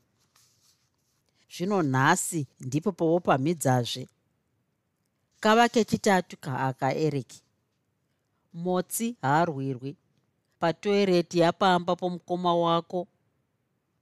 Zvino 1.53 1.81
nhasi 1.93 2.47
ndipo 2.59 2.91
povopamhidzazve 2.91 4.03
kava 5.39 5.69
kechitatu 5.69 6.37
kaaka 6.37 6.95
eric 6.95 7.31
motsi 8.53 9.15
haarwirwi. 9.21 9.95
Patoireti 10.59 11.39
yapamba 11.39 11.95
pomukoma 11.95 12.55
wako 12.55 13.07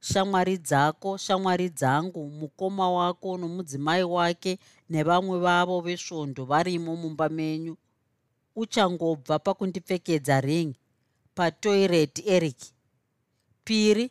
shamwari 0.00 0.58
dzako 0.58 1.16
shamwari 1.16 1.68
dzangu 1.68 2.30
mukoma 2.30 2.90
wako 2.90 3.38
nomudzimai 3.38 4.02
wake 4.02 4.58
nevamwe 4.90 5.38
vavo 5.38 5.80
vesvondo 5.80 6.44
varimo 6.44 6.96
mumba 6.96 7.28
menyu. 7.28 7.76
Uchangobva 8.56 9.38
pakundipfekedza 9.38 10.40
ring 10.40 10.74
patoireti 11.34 12.22
eric. 12.26 12.56
Piri 13.64 14.10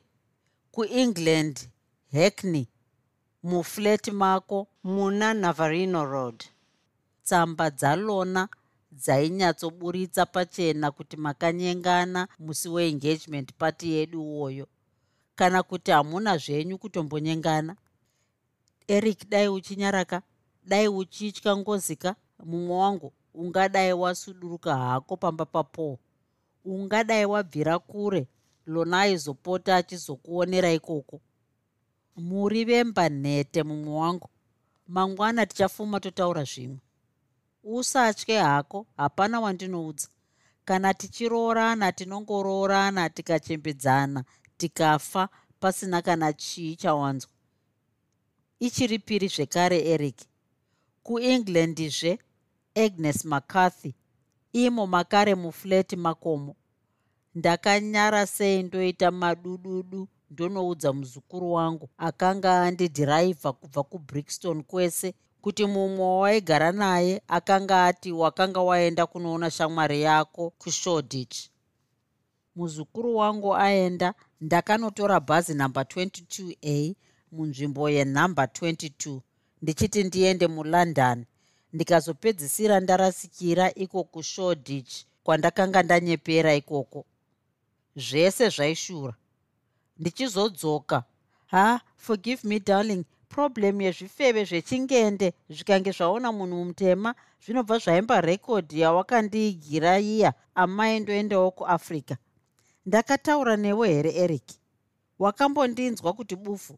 kuengland 0.71 1.69
hackney 2.11 2.67
muflat 3.43 4.07
mako 4.07 4.67
muna 4.83 5.33
navarino 5.33 6.05
road. 6.05 6.43
tsamba 7.23 7.69
dzalona 7.69 8.49
dzainyatsoburitsa 8.91 10.25
pachena 10.25 10.91
kuti 10.91 11.17
makanyengana 11.17 12.27
musi 12.39 12.69
weengagement 12.69 13.53
party 13.53 13.91
yedu 13.93 14.21
uwoyo 14.23 14.67
kana 15.37 15.63
kuti 15.63 15.91
hamuna 15.91 16.37
zvenyu 16.37 16.77
kutombonyengana. 16.77 17.75
Eric 18.87 19.29
dai 19.29 19.47
uchinyaraka. 19.47 20.21
Dai 20.65 20.87
uchitya 20.87 21.57
ngozika. 21.57 22.15
Mumwe 22.45 22.75
wangu 22.77 23.13
ungadai 23.33 23.93
wasuduruka 23.93 24.77
hako 24.77 25.17
pamba 25.17 25.45
papaul 25.45 25.97
ungadai 26.65 27.25
wabvira 27.25 27.79
kure 27.79 28.27
lona 28.65 28.99
aizopota 29.01 29.75
achizokuonera 29.75 30.71
ikoko. 30.73 31.21
Muri 32.15 32.65
vemba 32.65 33.09
nhete 33.09 33.63
mumwe 33.63 33.93
wangu. 33.99 34.29
Mangwana 34.87 35.45
tichafuma 35.45 35.99
totaura 35.99 36.43
zvimwe. 36.43 36.79
Usatye 37.63 38.39
hako 38.39 38.87
hapana 38.97 39.39
wandinoudza. 39.39 40.07
Kana 40.65 40.93
tichiroorana 40.93 41.91
tinongoroorana 41.91 43.09
tikachembedzana 43.09 44.23
tikafa 44.57 45.29
pasina 45.59 46.01
kana 46.01 46.33
chii 46.33 46.75
chawanzwa 46.75 47.31
ichiri 48.59 48.99
piri 48.99 49.27
zvekare 49.27 49.79
eric. 49.93 50.17
Kuenglandizve 51.03 52.19
agnes 52.75 53.25
mccarthy. 53.25 53.93
Imo 54.53 54.87
makare 54.87 55.35
mufleti 55.35 55.95
makomo. 55.95 56.55
Ndakanyara 57.35 58.25
sei 58.25 58.63
ndoita 58.63 59.11
madududu 59.11 60.07
ndonoudza 60.31 60.93
muzukuru 60.93 61.53
wangu 61.53 61.89
akanga 61.97 62.61
andidhiraivha 62.61 63.53
kubva 63.53 63.83
kubrixton 63.83 64.63
kwese 64.63 65.13
kuti 65.41 65.65
mumwe 65.65 66.19
waigara 66.19 66.71
naye 66.71 67.21
akanga 67.27 67.85
ati 67.85 68.11
wakanga 68.11 68.61
waenda 68.61 69.05
kunoona 69.05 69.51
shamwari 69.51 70.01
yako 70.01 70.49
kushodich 70.49 71.49
muzukuru 72.57 73.15
wangu 73.15 73.55
aenda 73.55 74.13
ndakanotora 74.41 75.19
bhazi 75.19 75.53
namba 75.53 75.81
22a 75.81 76.95
munzvimbo 77.31 77.89
yenhamba 77.89 78.43
22 78.45 79.19
ndichiti 79.61 80.03
ndiende 80.03 80.47
mulondon. 80.47 81.25
Ndikazopedzisira 81.73 82.79
ndarasikira 82.79 83.65
iko 83.83 84.03
kushodich 84.03 85.05
kwandakanga 85.23 85.83
ndanyepera 85.83 86.55
ikoko. 86.55 87.05
Zvese 87.95 88.49
zvaishura. 88.49 89.13
Ndichizodzoka. 89.99 91.03
Ha 91.53 91.81
forgive 91.95 92.41
me 92.43 92.59
darling. 92.59 93.03
Problem 93.29 93.81
yezvifeve 93.81 94.41
zvechingende. 94.49 95.33
Zvikange 95.49 95.91
zvaona 95.91 96.31
munhu 96.31 96.65
mutema 96.65 97.15
zvinobva 97.43 97.77
zvaimba 97.77 98.21
rekodhi 98.21 98.79
yawakandiigira 98.79 99.99
iya 99.99 100.33
amaindoendawo 100.55 101.51
kuafrica 101.51 102.15
ndakataura 102.87 103.57
newe 103.57 103.87
here 103.93 104.09
eric? 104.15 104.43
Wakambondinzwa 105.19 106.13
kuti 106.13 106.35
bufu. 106.35 106.77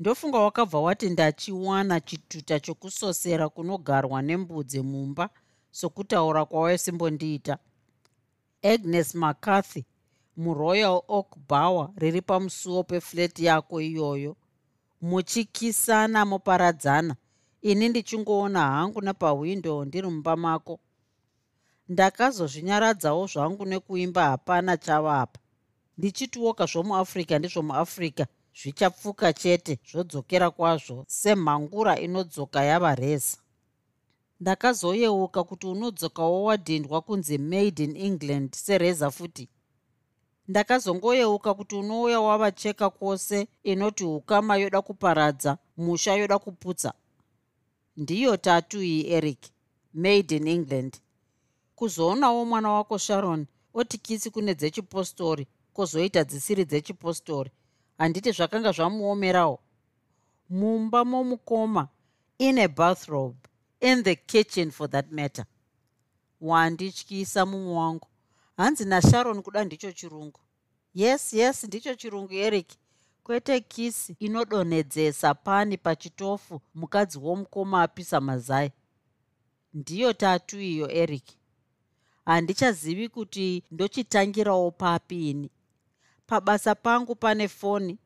Ndofunga 0.00 0.38
wakabva 0.38 0.80
wati 0.80 1.10
ndachiwana 1.10 2.00
chituta 2.00 2.60
chokusosera 2.60 3.48
kunogarwa 3.48 4.22
nembudzi 4.22 4.80
mumba 4.80 5.30
sokutaura 5.70 6.44
kwawaisimbondiita 6.44 7.58
agnes 8.62 9.14
mccarthy 9.14 9.82
muroyal 10.36 11.00
oak 11.08 11.36
bower 11.48 11.90
riri 11.96 12.22
pamusuwo 12.22 12.84
pefleti 12.84 13.44
yako 13.44 13.80
iyoyo. 13.80 14.36
Muchikisana 15.02 16.24
moparadzana 16.24 17.16
ini 17.62 17.88
ndichingoona 17.88 18.60
hangu 18.60 19.00
napahwindo 19.02 19.84
ndiri 19.84 20.06
mumba 20.08 20.36
mako 20.36 20.80
ndakazozvinyaradzawo 21.88 23.26
zvangu 23.26 23.64
nekuimba 23.66 24.22
hapana 24.24 24.76
chavapa 24.76 25.38
ndichitiwoka 25.98 26.66
zvomuafrica 26.66 27.34
ndezvomuafrica 27.38 28.24
zvichapfuka 28.58 29.32
chete 29.32 29.78
zvodzokera 29.90 30.50
kwazvo 30.50 31.04
semhangura 31.08 32.00
inodzoka 32.00 32.64
yava 32.64 32.94
reza. 32.94 33.36
Ndakazoyeuka 34.40 35.44
kuti 35.44 35.66
unodzokawo 35.66 36.44
wadhindwa 36.44 37.00
kunzi 37.02 37.38
made 37.38 37.84
in 37.84 37.96
england 37.96 38.54
sereza 38.54 39.10
futi. 39.10 39.48
Ndakazongoyeuka 40.48 41.54
kuti 41.54 41.74
unouya 41.76 42.20
wavacheka 42.20 42.90
kwose 42.90 43.48
inoti 43.64 44.04
ukama 44.04 44.56
yoda 44.56 44.82
kuparadza 44.82 45.58
musha 45.76 46.14
yoda 46.14 46.38
kuputsa. 46.38 46.92
Ndiyo 47.96 48.36
tatu 48.36 48.82
iyi 48.82 49.10
eric. 49.12 49.38
Made 49.94 50.36
in 50.36 50.46
england 50.46 50.96
kuzoonawo 51.76 52.44
mwana 52.44 52.70
wako 52.70 52.98
sharon 52.98 53.46
oti 53.74 53.98
kisi 53.98 54.30
kune 54.30 54.54
dzechipostori 54.54 55.46
kwozoita 55.72 56.24
dzisiri 56.24 56.64
dzechipostori. 56.64 57.50
Handiti 57.98 58.32
zvakanga 58.32 58.72
zvamuomerawo. 58.72 59.58
Mumba 60.50 61.04
momukoma 61.04 61.88
in 62.38 62.58
a 62.58 62.68
bathrobe 62.68 63.36
in 63.80 64.02
the 64.02 64.16
kitchen 64.16 64.70
for 64.70 64.90
that 64.90 65.12
matter. 65.12 65.44
Wandityisa 66.40 67.46
mumwe 67.46 67.74
wangu. 67.74 68.08
Hanzi 68.56 68.84
nasharon 68.84 69.42
kuda 69.42 69.64
ndicho 69.64 69.92
chirungu. 69.92 70.40
Yes 70.94 71.32
yes 71.32 71.64
ndicho 71.64 71.94
chirungu 71.94 72.34
eric. 72.34 72.68
Kwete 73.24 73.60
kisi 73.60 74.16
inodonhedzesa 74.18 75.34
pani 75.34 75.76
pachitofu 75.78 76.60
mukadzi 76.74 77.18
womukoma 77.18 77.82
apisa 77.82 78.20
mazai. 78.20 78.72
Ndiyo 79.74 80.12
tatu 80.12 80.60
iyo 80.60 80.90
eric 80.90 81.24
handichazivi 82.26 83.08
kuti 83.08 83.62
ndochitangirawo 83.70 84.70
papi 84.70 85.30
ini 85.30 85.50
pabasa 86.26 86.74
pangu 86.74 87.14
pane 87.14 87.48
foni 87.48 87.98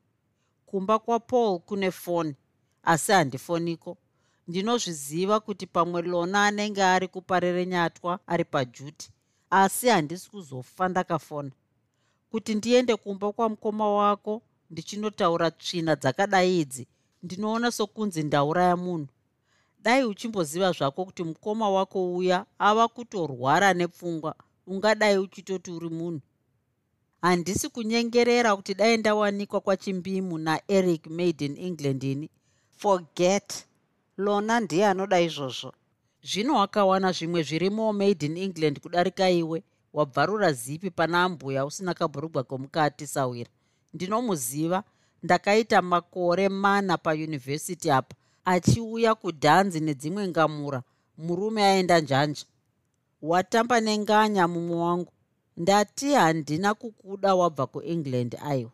kumba 0.67 0.99
kwapaul 0.99 1.59
kune 1.61 1.91
foni 1.91 2.35
asi 2.83 3.13
handifoniko. 3.13 3.97
Ndinozviziva 4.49 5.41
kuti 5.41 5.67
pamwe 5.67 6.03
lona 6.03 6.47
anenge 6.47 6.83
ari 6.83 7.09
kuparere 7.09 7.67
nyatwa 7.67 8.19
ari 8.27 8.45
pajuti 8.45 9.11
asi 9.51 9.89
handisi 9.89 10.31
kuzofa 10.31 10.89
ndakafona. 10.89 11.51
Kuti 12.31 12.55
ndiende 12.55 12.97
kumba 12.97 13.33
kwamukoma 13.33 13.89
wako 13.95 14.43
ndichinotaura 14.71 15.51
tsvina 15.51 15.97
dzakadai 15.97 16.61
idzi. 16.61 16.87
Ndinoona 17.23 17.71
sokunzi 17.71 18.23
ndauraya 18.23 18.77
munhu 18.77 19.09
dai 19.83 20.05
uchimboziva 20.05 20.73
zvako 20.73 21.05
kuti 21.05 21.25
mukoma 21.25 21.71
wako 21.71 22.15
uya 22.17 22.47
ava 22.59 22.89
kutorwara 22.89 23.75
nepfungwa 23.75 24.35
ungadai 24.67 25.19
uchitoti 25.19 25.71
uri 25.71 25.89
munhu. 25.89 26.21
Handisi 27.23 27.69
kunyengerera 27.69 28.57
kuti 28.57 28.75
dai 28.75 28.97
ndawanikwa 28.97 29.61
kwachimbimu 29.61 30.39
naeric 30.39 31.07
made 31.07 31.45
in 31.45 31.59
england 31.59 32.03
ini. 32.03 32.31
Forget 32.77 33.67
lona 34.17 34.61
ndiye 34.61 34.87
anoda 34.87 35.21
izvozvo. 35.21 35.73
Zvino 36.23 36.55
wakawana 36.55 37.13
zvimwe 37.13 37.43
zvirimo 37.43 37.93
made 37.93 38.27
in 38.27 38.37
england 38.37 38.81
kudarika 38.81 39.31
iwe 39.31 39.63
wabvarura 39.93 40.53
zipi 40.53 40.91
pana 40.91 41.23
ambuya 41.23 41.65
usina 41.65 41.95
kabhurugwa 41.95 42.43
komukati 42.45 43.07
sawira? 43.07 43.51
Ndinomuziva 43.95 44.85
ndakaita 45.23 45.83
makore 45.83 46.49
mana 46.49 46.99
payunivhesiti 46.99 47.91
apa 47.91 48.15
achiuya 48.45 49.15
kudhanzi 49.15 49.81
nedzimwe 49.81 50.29
ngamura. 50.29 50.83
Murume 51.19 51.65
aenda 51.65 52.01
njanja. 52.01 52.45
Watamba 53.23 53.81
nenganya 53.81 54.49
mumwe 54.49 54.77
wangu. 54.77 55.13
Ndati 55.57 56.13
handina 56.13 56.75
kukuda 56.75 57.35
wabva 57.35 57.67
kuengland 57.67 58.37
aiwa 58.43 58.71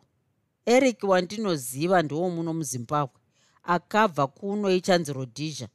eric 0.65 1.03
wandinoziva 1.03 2.01
ndiwo 2.01 2.29
muno 2.29 2.53
muzimbabwe. 2.53 3.19
Akabva 3.63 4.27
kuno 4.27 4.69
ichanzi 4.69 5.13
rodhisia 5.13 5.67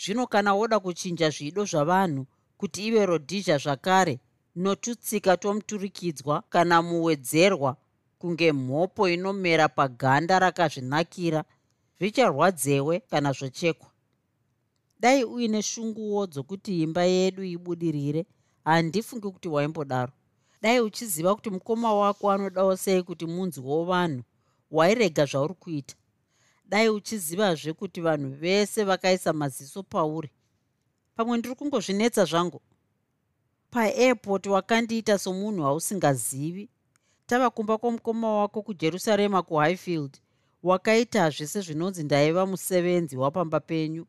zvino 0.00 0.26
kana 0.26 0.54
woda 0.54 0.80
kuchinja 0.80 1.30
zvido 1.30 1.64
zvavanhu 1.64 2.26
kuti 2.58 2.86
ive 2.86 3.06
rodhisia 3.06 3.58
zvakare 3.58 4.14
notutsika 4.56 5.36
tomuturikidzwa 5.36 6.42
kana 6.52 6.82
muwedzerwa 6.82 7.76
kunge 8.18 8.52
mhopo 8.52 9.08
inomera 9.08 9.68
paganda 9.68 10.38
rakazvinakira 10.38 11.44
zvicharwadzewe 12.04 13.00
kana 13.00 13.32
zvochekwa. 13.32 13.90
Dai 15.00 15.24
uine 15.24 15.62
shunguwo 15.62 16.26
dzokuti 16.26 16.82
imba 16.82 17.04
yedu 17.04 17.42
ibudirire 17.44 18.26
handifungi 18.64 19.30
kuti 19.30 19.48
waimbodaro. 19.48 20.12
Dai 20.62 20.80
uchiziva 20.80 21.34
kuti 21.34 21.50
mukoma 21.50 21.94
wako 21.94 22.30
anodawo 22.30 22.76
sei 22.76 23.02
kuti 23.02 23.26
munzi 23.26 23.60
wovanhu 23.60 24.22
wairega 24.70 25.24
zvauri 25.26 25.54
kuita? 25.54 25.94
Dai 26.64 26.88
uchizivazve 26.88 27.72
kuti 27.72 28.00
vanhu 28.00 28.28
vese 28.30 28.84
vakaisa 28.84 29.32
maziso 29.32 29.82
pauri? 29.82 30.30
Pamwe 31.16 31.38
ndiri 31.38 31.54
kungozvinetsa 31.54 32.24
zvangu. 32.24 32.60
Paairport 33.70 34.46
wakandiita 34.46 35.18
somunhu 35.18 35.62
wausingazivi 35.62 36.68
tava 37.26 37.50
kumba 37.50 37.78
kwomukoma 37.78 38.38
wako 38.38 38.62
kujerusarema 38.62 39.42
kuhighfield 39.42 40.23
wakaita 40.64 41.30
zvese 41.30 41.60
zvinonzi 41.60 42.02
ndaiva 42.02 42.46
musevenzi 42.46 43.16
wapamba 43.16 43.60
penyu. 43.60 44.06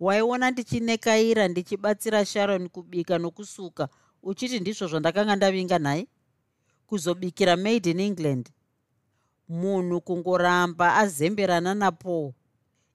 Waiona 0.00 0.50
ndichinekaira 0.50 1.48
ndichibatsira 1.48 2.24
sharon 2.24 2.68
kubika 2.68 3.18
nokusuka 3.18 3.88
uchiti 4.22 4.60
ndizvo 4.60 4.86
zvandakanga 4.86 5.36
ndavinga 5.36 5.78
nhaye 5.78 6.06
kuzobikira 6.86 7.56
made 7.56 7.90
in 7.90 8.00
england. 8.00 8.50
Munhu 9.48 10.00
kungoramba 10.00 10.96
azemberana 10.96 11.74
napaul 11.74 12.32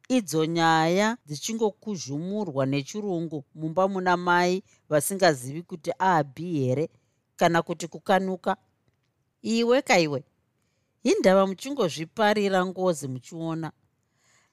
idzo 0.10 0.46
nyaya 0.46 1.18
dzichingokuzvumurwa 1.26 2.66
nechirungu 2.66 3.46
mumba 3.56 3.88
muna 3.88 4.18
mai 4.18 4.64
vasingazivi 4.90 5.62
kuti 5.62 5.92
abi 6.00 6.60
here 6.60 6.90
kana 7.36 7.62
kuti 7.62 7.88
kukanuka? 7.88 8.58
Iwe 9.42 9.82
kaiwe 9.82 10.24
hindava 11.04 11.48
muchingozviparira 11.48 12.66
ngozi 12.66 13.08
muchiona. 13.08 13.72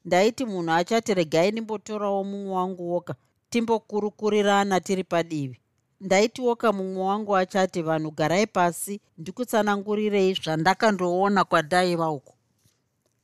Ndaiti 0.05 0.45
munhu 0.45 0.73
achati 0.73 1.15
regai 1.15 1.51
ndimbotorawo 1.53 2.25
mumwe 2.25 2.53
wangu 2.55 2.93
woka 2.93 3.15
timbokurukurirana 3.51 4.81
tiri 4.81 5.05
padivi. 5.05 5.61
Ndaitiwoka 6.01 6.73
mumwe 6.73 7.03
wangu 7.03 7.37
achati 7.37 7.83
vanhu 7.83 8.11
garai 8.11 8.47
pasi 8.47 9.01
ndikutsanangurirei 9.19 10.35
zvandakandoona 10.35 11.45
kwadaiva 11.45 12.11
uko 12.11 12.35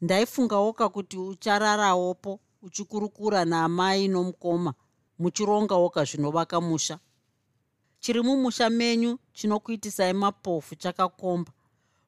ndaifungawoka 0.00 0.88
kuti 0.88 1.18
uchararawopo 1.18 2.40
uchikurukura 2.62 3.44
naamai 3.44 4.08
nomukoma 4.08 4.74
muchirongawoka 5.18 6.04
zvinovaka 6.04 6.60
musha. 6.60 6.98
Chiri 8.00 8.22
mumusha 8.22 8.70
menyu 8.70 9.18
chinokuitisai 9.32 10.12
mapofu 10.12 10.74
chakakomba 10.74 11.52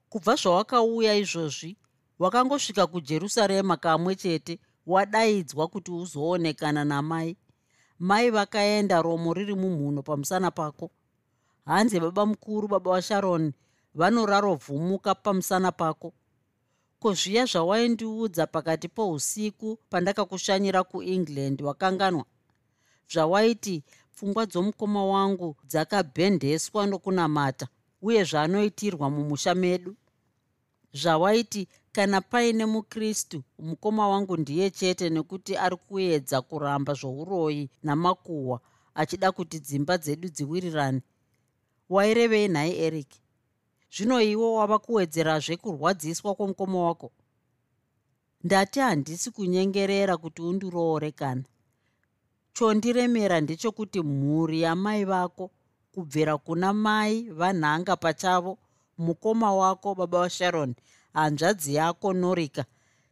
kubva 0.09 0.35
zvawakauya 0.35 1.15
izvozvi 1.15 1.77
wakangosvika 2.19 2.87
kujerusarema 2.87 3.77
kamwe 3.77 4.15
chete 4.15 4.59
wadaidzwa 4.87 5.69
kuti 5.69 5.91
uzoonekana 5.91 6.85
namai. 6.85 7.37
Mai 7.99 8.31
vakaenda 8.31 9.03
romo 9.03 9.35
riri 9.35 9.55
mumhuno 9.55 10.03
pamusana 10.03 10.51
pako. 10.51 10.91
Hanzi 11.65 12.01
baba 12.01 12.27
mukuru 12.27 12.69
baba 12.69 12.91
vasharoni 12.91 13.53
vanorarovhumuka 13.95 15.15
pamusana 15.15 15.73
pako. 15.73 16.13
Ko 17.01 17.15
zviya 17.15 17.45
zvawaindiudza 17.47 18.47
pakati 18.47 18.89
pousiku 18.89 19.79
pandakakushanyira 19.91 20.85
kuengland 20.85 21.63
wakanganwa? 21.63 22.25
Zvawaiti 23.13 23.85
pfungwa 24.15 24.47
dzomukoma 24.47 25.05
wangu 25.05 25.57
dzakabhendeswa 25.65 26.87
nokunamata 26.87 27.69
uye 28.03 28.25
zvaanoitirwa 28.25 29.11
mumusha 29.11 29.55
medu. 29.55 29.97
Zvawaiti 30.93 31.69
kana 31.93 32.21
paine 32.21 32.67
mukristu 32.67 33.43
mukoma 33.59 34.09
wangu 34.09 34.37
ndiye 34.37 34.71
chete 34.71 35.11
nekuti 35.11 35.57
ari 35.57 35.77
kuedza 35.77 36.43
kuramba 36.43 36.95
zvouroyi 36.95 37.71
namakuhwa 37.83 38.61
achida 38.95 39.33
kuti 39.33 39.61
dzimba 39.61 39.99
dzedu 39.99 40.29
dziwirirane. 40.29 41.03
Wairevei 41.89 42.49
nhai 42.49 42.73
eric? 42.87 43.11
Zvino 43.95 44.21
iwo 44.23 44.55
wava 44.55 44.79
kuwedzerazve 44.79 45.57
kurwadziswa 45.57 46.35
kwomukoma 46.35 46.79
wako? 46.87 47.13
Ndati 48.45 48.81
handisi 48.81 49.31
kunyengerera 49.31 50.17
kuti 50.17 50.43
undiroore 50.43 51.11
kana. 51.13 51.45
Chondiremera 52.53 53.41
ndechekuti 53.41 54.03
mhuri 54.03 54.61
yamai 54.61 55.05
vako 55.05 55.51
kubvira 55.99 56.39
kuna 56.39 56.73
mai 56.73 57.23
vanhanga 57.31 57.97
pachavo 57.97 58.59
mukoma 58.99 59.55
wako 59.55 59.95
baba 59.95 60.19
vasharon 60.19 60.75
hanzvadzi 61.15 61.75
yako 61.75 62.13
norika. 62.13 62.65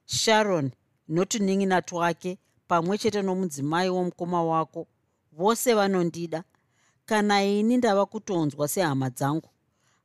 Sharon 0.07 0.71
notunin'ina 1.09 1.83
twake 1.83 2.39
pamwe 2.69 2.99
chete 2.99 3.23
nomudzimai 3.23 3.89
womukoma 3.91 4.43
wako 4.45 4.87
vose 5.33 5.75
vanondida. 5.75 6.45
Kana 7.07 7.45
ini 7.45 7.77
ndava 7.77 8.07
kutonzwa 8.07 8.69
sehama 8.69 9.11
dzangu 9.11 9.49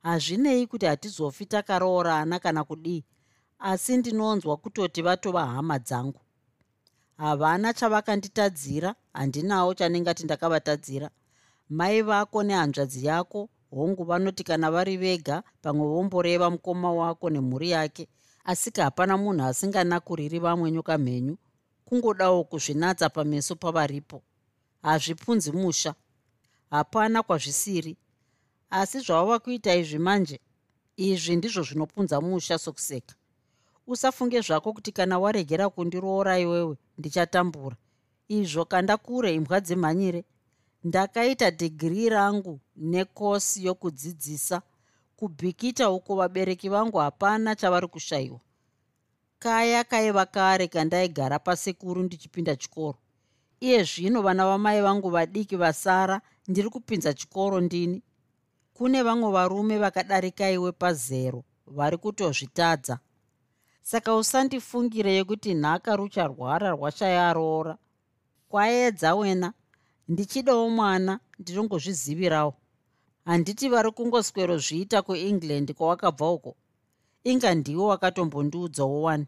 hazvinei 0.02 0.66
kuti 0.66 0.86
hatizofi 0.86 1.46
takaroorana 1.46 2.38
kana 2.38 2.64
kudii 2.64 3.04
asi 3.58 3.96
ndinonzwa 3.96 4.56
kutoti 4.56 5.02
vatova 5.02 5.46
hama 5.46 5.78
dzangu. 5.78 6.20
Havana 7.16 7.74
chavakanditadzira 7.74 8.94
handinawo 9.12 9.74
chanengati 9.74 10.24
ndakavatadzira 10.24 11.10
mai 11.68 12.02
vako 12.02 12.42
nehanzvadzi 12.42 13.06
yako. 13.06 13.48
Hongu 13.70 14.04
vanoti 14.04 14.44
kana 14.44 14.70
vari 14.70 14.96
vega 14.96 15.42
pamwe 15.62 15.86
vomboreva 15.86 16.50
mukoma 16.50 16.92
wako 16.92 17.30
nemhuri 17.30 17.70
yake. 17.70 18.08
Asiki 18.44 18.80
hapana 18.80 19.16
munhu 19.16 19.44
asinganakuriri 19.44 20.38
vamwe 20.38 20.70
nyoka 20.70 20.98
mhenyu. 20.98 21.36
Kungodawo 21.84 22.44
kuzvinatsa 22.44 23.08
pameso 23.08 23.56
pavaripo. 23.56 24.22
Hazvipunzi 24.82 25.52
musha. 25.52 25.94
Hapana 26.70 27.22
kwazvisiri. 27.22 27.96
Asi 28.70 29.00
zvavava 29.00 29.38
kuita 29.38 29.74
izvi 29.74 29.98
manje 29.98 30.40
izvi 30.96 31.36
ndizvo 31.36 31.62
zvinopunza 31.62 32.20
musha 32.20 32.58
sokuseka. 32.58 33.14
Usafunge 33.86 34.40
zvako 34.40 34.72
kuti 34.72 34.92
kana 34.92 35.18
waregera 35.18 35.68
kundiroora 35.70 36.38
iwewe 36.38 36.76
ndichatambura 36.98 37.76
izvo 38.28 38.64
kandakure 38.64 39.34
imbwa 39.34 39.60
dzemhanyire 39.60 40.24
ndakaita 40.84 41.50
dhigirii 41.50 42.08
rangu 42.08 42.60
nekosi 42.76 43.64
yokudzidzisa. 43.66 44.62
Kubhikita 45.16 45.90
uko 45.90 46.16
vabereki 46.16 46.68
vangu 46.68 46.98
hapana 46.98 47.56
chavari 47.56 47.88
kushayiwa 47.88 48.40
kaya 49.42 49.84
kaiva 49.84 50.26
kare 50.26 50.68
kandaigara 50.68 51.38
pasekuru 51.38 52.02
ndichipinda 52.02 52.56
chikoro. 52.56 52.98
Iye 53.60 53.82
zvino 53.84 54.22
vana 54.22 54.46
vamai 54.46 54.80
vangu 54.82 55.10
vadiki 55.10 55.56
vasara 55.56 56.20
ndiri 56.48 56.68
kupinza 56.70 57.14
chikoro 57.14 57.60
ndini. 57.60 58.02
Kune 58.74 59.02
vamwe 59.02 59.32
varume 59.32 59.78
vakadarika 59.78 60.50
iwe 60.50 60.72
pazero 60.72 61.44
vari 61.66 61.96
kutozvitadza. 61.98 62.98
Saka 63.82 64.16
usandifungire 64.16 65.14
yekuti 65.14 65.54
nhaka 65.54 65.96
rucharwara 65.96 66.70
rwashaya 66.70 67.32
roora. 67.32 67.76
Kwaedza 68.48 69.14
wena 69.14 69.52
ndichidawo 70.08 70.70
mwana 70.70 71.20
ndinongozvizivirawo. 71.38 72.54
Handiti 73.24 73.68
vari 73.68 73.90
kungoswero 73.90 74.58
zviita 74.58 75.02
kuengland 75.02 75.72
kwawakabva 75.74 76.30
uko. 76.30 76.56
Inga 77.24 77.54
ndiwo 77.54 77.86
wakatombondiudzawo 77.86 79.02
wani. 79.02 79.26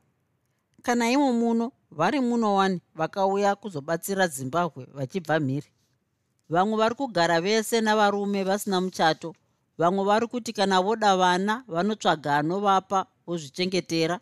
Kana 0.83 1.11
imo 1.11 1.33
muno 1.33 1.73
vari 1.91 2.21
muno 2.21 2.55
wani 2.55 2.81
vakauya 2.95 3.55
kuzobatsira 3.57 4.27
zimbabwe 4.29 4.85
vachibva 4.85 5.41
mhiri. 5.41 5.67
Vamwe 6.49 6.77
vari 6.77 6.95
kugara 6.95 7.41
vese 7.41 7.81
navarume 7.81 8.45
vasina 8.45 8.81
muchato. 8.81 9.35
Vamwe 9.79 10.05
vari 10.05 10.27
kuti 10.27 10.53
kana 10.53 10.81
voda 10.83 11.17
vana 11.17 11.65
vanotsvaga 11.69 12.37
anovapa 12.37 13.07
vozvichengetera. 13.27 14.21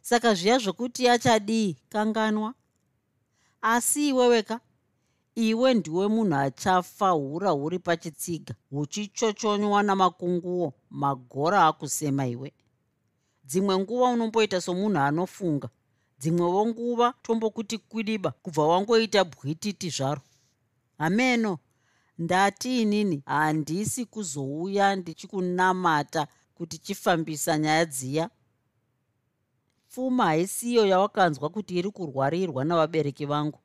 Saka 0.00 0.34
zviya 0.34 0.58
zvokuti 0.58 1.08
achadii 1.08 1.76
kanganwa? 1.88 2.54
Asi 3.62 4.08
iweweka 4.08 4.60
iwe 5.36 5.74
ndiwe 5.74 6.08
munhu 6.08 6.34
achafa 6.36 7.10
hura 7.10 7.50
huri 7.50 7.78
pachitsiga. 7.78 8.54
Huchichochonywa 8.70 9.82
namakunguo 9.82 10.72
magora 10.90 11.66
akusema 11.66 12.26
iwe. 12.26 12.52
Dzimwe 13.44 13.78
nguva 13.78 14.04
unomboita 14.04 14.60
somunhu 14.60 14.98
anofunga. 14.98 15.68
Dzimwewo 16.18 16.66
nguva 16.66 17.14
tombokuti 17.22 17.78
kwidiba 17.78 18.30
kubva 18.30 18.66
wangoita 18.66 19.24
bwititi 19.24 19.90
zvaro. 19.90 20.22
Hameno 20.98 21.58
ndati 22.18 22.82
inini 22.82 23.22
handisi 23.26 24.04
kuzouya 24.04 24.96
ndichikunamata 24.96 26.26
kuti 26.54 26.78
chifambisa 26.78 27.58
nyaya 27.58 27.84
dziya. 27.84 28.30
Pfuma 29.88 30.24
haisiyo 30.24 30.86
yawakanzwa 30.86 31.48
kuti 31.50 31.78
iri 31.78 31.90
kurwarirwa 31.90 32.64
navabereki 32.64 33.26
vangu 33.26 33.58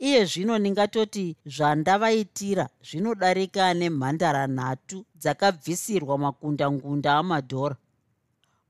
iye 0.00 0.24
zvino 0.24 0.58
ndingatoti 0.58 1.36
zvandavaitira 1.54 2.66
zvinodarika 2.88 3.74
nemhandara 3.74 4.46
nhatu 4.46 4.98
dzakabvisirwa 5.20 6.14
makundangunda 6.24 7.10
amadhora. 7.20 7.76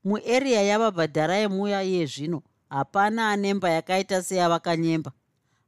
Mueriya 0.03 0.61
yavabhadharai 0.69 1.47
muya 1.47 1.83
iye 1.83 2.05
zvino 2.05 2.39
hapana 2.69 3.29
anemba 3.31 3.69
yakaita 3.69 4.23
seyavakanyemba. 4.23 5.11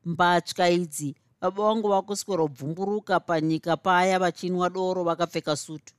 Mbatya 0.06 0.70
idzi 0.70 1.16
baba 1.42 1.64
vangu 1.64 1.88
vakuswerobvumburuka 1.94 3.20
panyika 3.20 3.78
paya 3.78 4.20
vachinwa 4.20 4.70
doro 4.70 5.04
vakapfeka 5.04 5.56
sutu. 5.56 5.94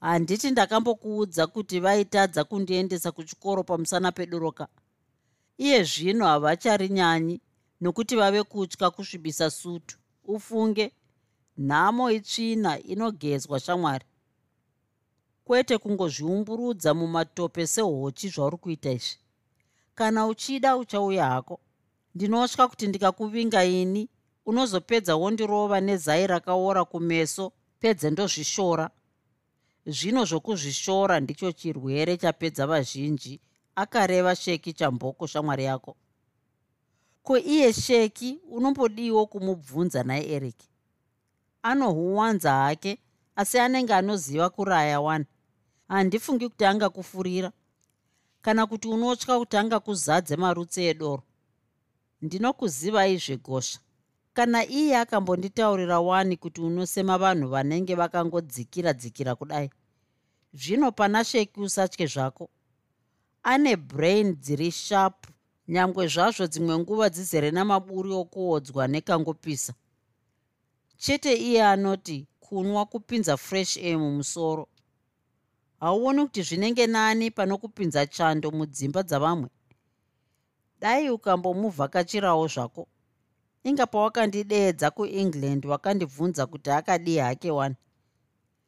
Handiti 0.00 0.50
ndakambokuudza 0.50 1.46
kuti 1.46 1.80
vaitadza 1.80 2.44
kundiendesa 2.44 3.12
kuchikoro 3.12 3.62
pamusana 3.62 4.12
pedoroka 4.12 4.68
iye 5.58 5.84
zvino 5.84 6.24
havacharinyanyi 6.26 7.40
nokuti 7.80 8.16
vave 8.16 8.42
kutya 8.42 8.90
kusvibisa 8.90 9.50
sutu. 9.50 9.98
Ufunge 10.24 10.92
nhamo 11.56 12.10
itsvina 12.10 12.82
inogezwa 12.82 13.60
shamwari. 13.60 14.04
Kwete 15.44 15.78
kungozviumburudza 15.78 16.94
mumatope 16.94 17.66
sehochi 17.66 18.28
zvauri 18.28 18.56
kuita 18.56 18.90
izvi. 18.90 19.18
Kana 19.94 20.26
uchida 20.26 20.76
uchauya 20.76 21.26
hako. 21.26 21.60
Ndinotya 22.14 22.68
kuti 22.68 22.86
ndikakuvinga 22.86 23.64
ini 23.64 24.08
unozopedza 24.46 25.16
wondirova 25.16 25.80
nezai 25.80 26.26
rakaora 26.26 26.84
kumeso 26.84 27.52
pedze 27.80 28.10
ndozvishora. 28.10 28.90
Zvino 29.86 30.24
zvokuzvishora 30.24 31.20
ndicho 31.20 31.52
chirwere 31.52 32.16
chapedza 32.16 32.66
vazhinji 32.66 33.40
akareva 33.74 34.36
sheki 34.36 34.72
chamboko 34.72 35.26
shamwari 35.26 35.64
yako 35.64 35.96
ko 37.28 37.36
iye 37.38 37.72
sheki 37.72 38.40
unombodiwo 38.50 39.26
kumubvunza 39.26 40.02
naye 40.02 40.32
eric 40.32 40.56
anohuwanza 41.62 42.52
hake 42.52 42.98
asi 43.36 43.58
anenge 43.58 43.94
anoziva 43.94 44.50
kuraya 44.50 45.00
wani. 45.00 45.24
Handifungi 45.88 46.48
kuti 46.48 46.64
angakufurira 46.64 47.52
kana 48.42 48.66
kuti 48.66 48.88
unotya 48.88 49.38
kuti 49.38 49.56
angakuzadze 49.56 50.36
marutsi 50.36 50.84
edoro? 50.84 51.22
Ndinokuzivai 52.22 53.16
zvegosha 53.16 53.78
kana 54.32 54.66
iye 54.66 54.96
akambonditaurira 54.96 56.00
wani 56.00 56.36
kuti 56.36 56.60
unosema 56.60 57.18
vanhu 57.18 57.48
vanenge 57.48 57.94
vakangodzikira 57.94 58.92
dzikira 58.92 59.34
kudai? 59.34 59.70
Zvino 60.52 60.92
pana 60.92 61.24
sheki 61.24 61.60
usatye 61.60 62.06
zvako. 62.06 62.48
Ane 63.42 63.76
brain 63.76 64.36
dziri 64.40 64.70
shapu 64.70 65.37
nyangwe 65.68 66.06
zvazvo 66.08 66.46
dzimwe 66.46 66.74
nguva 66.78 67.06
dzizere 67.14 67.50
namaburi 67.50 68.12
okuodzwa 68.22 68.82
nekangopisa. 68.92 69.72
Chete 71.02 71.32
iye 71.48 71.62
anoti 71.72 72.26
kunwa 72.40 72.86
kupinza 72.86 73.36
fresh 73.36 73.76
air 73.76 73.98
mumusoro. 73.98 74.68
Hauoni 75.80 76.22
kuti 76.26 76.42
zvinenge 76.42 76.86
nani 76.86 77.30
pano 77.30 77.58
kupinza 77.58 78.06
chando 78.06 78.50
mudzimba 78.50 79.02
dzavamwe? 79.02 79.48
Dai 80.80 81.10
ukambomuvhakachirawo 81.10 82.46
zvako. 82.48 82.88
Inga 83.64 83.86
pawakandideedza 83.86 84.90
kuengland 84.90 85.66
wakandibvunza 85.66 86.46
kuti 86.46 86.70
akadii 86.70 87.18
hake 87.18 87.50
wani. 87.50 87.76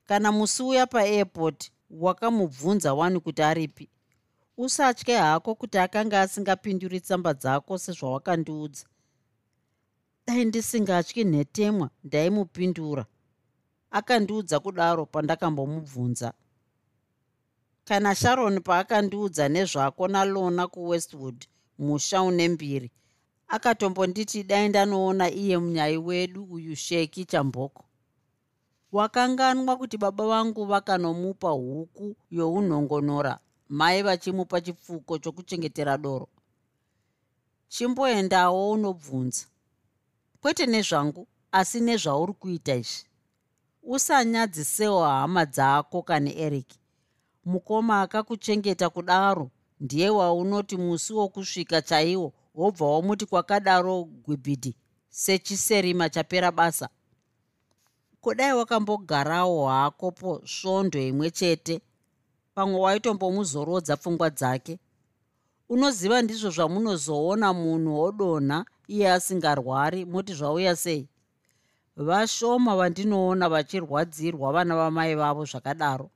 Kana 0.06 0.32
musi 0.32 0.62
uya 0.62 0.86
paairport 0.86 1.72
wakamubvunza 1.90 2.94
wani 2.94 3.20
kuti 3.20 3.42
aripi 3.42 3.90
usatye 4.64 5.16
hako 5.16 5.54
kuti 5.54 5.78
akanga 5.78 6.20
asingapinduri 6.20 6.98
tsamba 7.00 7.32
dzako 7.40 7.72
sezvawakandiudza 7.84 8.84
dai 10.26 10.44
ndisingatyi 10.44 11.24
nhetemwa 11.24 11.90
ndaimupindura. 12.04 13.04
Akandiudza 13.98 14.56
kudaro 14.60 15.06
pandakambomubvunza. 15.06 16.28
Kana 17.84 18.14
sharon 18.14 18.60
paakandiudza 18.60 19.44
nezvako 19.48 20.08
nalona 20.08 20.64
kuwestwood 20.68 21.38
musha 21.78 22.22
une 22.22 22.48
mbiri 22.48 22.90
akatombonditi 23.48 24.42
dai 24.50 24.68
ndanoona 24.68 25.26
iye 25.42 25.58
munyai 25.58 25.96
wedu 25.96 26.44
uyu 26.44 26.76
sheki 26.76 27.24
chamboko. 27.24 27.84
Wakanganwa 28.92 29.76
kuti 29.76 29.96
baba 29.98 30.26
vangu 30.26 30.64
vakanomupa 30.64 31.50
huku 31.50 32.16
younhongonora 32.30 33.38
mai 33.70 34.02
vachimupa 34.02 34.60
chipfuko 34.60 35.18
chokuchengetera 35.18 35.98
doro. 35.98 36.28
Chimboendawo 37.68 38.70
unobvunza. 38.70 39.46
Kwete 40.40 40.66
nezvangu 40.66 41.26
asi 41.52 41.80
nezvauri 41.80 42.32
kuita 42.32 42.74
izvi. 42.74 43.04
Usanyadzisewo 43.82 45.04
hama 45.04 45.44
dzako 45.46 46.02
kane 46.02 46.32
eric 46.38 46.68
mukoma 47.44 48.00
akakuchengeta 48.02 48.90
kudaro 48.90 49.50
ndiye 49.80 50.10
waunoti 50.10 50.76
musi 50.76 51.12
wokusvika 51.12 51.82
chaiwo 51.82 52.32
wobva 52.54 52.86
wamuti 52.86 53.26
kwakadaro 53.26 54.04
gwibhidhi 54.04 54.76
sechiserima 55.08 56.08
chapera 56.08 56.52
basa. 56.52 56.88
Kudai 58.20 58.52
wakambogarawo 58.52 59.68
hakopo 59.68 60.42
svondo 60.46 60.98
imwe 61.00 61.30
chete 61.30 61.80
pamwe 62.54 62.80
waitombomuzorodza 62.80 63.96
pfungwa 63.96 64.30
dzake. 64.30 64.78
Unoziva 65.68 66.22
ndizvo 66.22 66.50
zvamunozoona 66.50 67.52
munhu 67.52 68.00
wodonha 68.00 68.64
iye 68.88 69.12
asingarwari 69.12 70.04
muti 70.04 70.34
zvauya 70.34 70.76
sei? 70.76 71.08
Vashoma 71.96 72.76
vandinoona 72.76 73.48
vachirwadzirwa 73.48 74.52
vana 74.52 74.74
vamai 74.76 75.14
vavo 75.14 75.44
zvakadaro. 75.44 76.10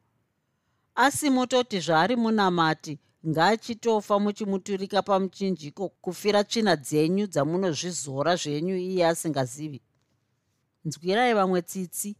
Asi 0.94 1.30
mutoti 1.30 1.80
zvaari 1.80 2.16
munamati 2.16 2.98
ngaachitofa 3.28 4.18
muchimuturika 4.18 5.02
pamuchinjiko 5.02 5.88
kufira 5.88 6.44
tsvina 6.44 6.76
dzenyu 6.76 7.26
dzamunozvizora 7.26 8.36
zvenyu 8.36 8.76
iye 8.76 9.06
asingazivi. 9.06 9.80
Nzwirai 10.84 11.34
vamwe 11.34 11.62
tsitsi. 11.62 12.16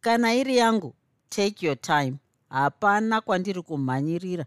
Kana 0.00 0.34
iri 0.34 0.56
yangu 0.56 0.94
take 1.28 1.66
your 1.66 1.80
time 1.80 2.18
hapana 2.54 3.20
kwandiri 3.20 3.62
kumhanyirira. 3.62 4.44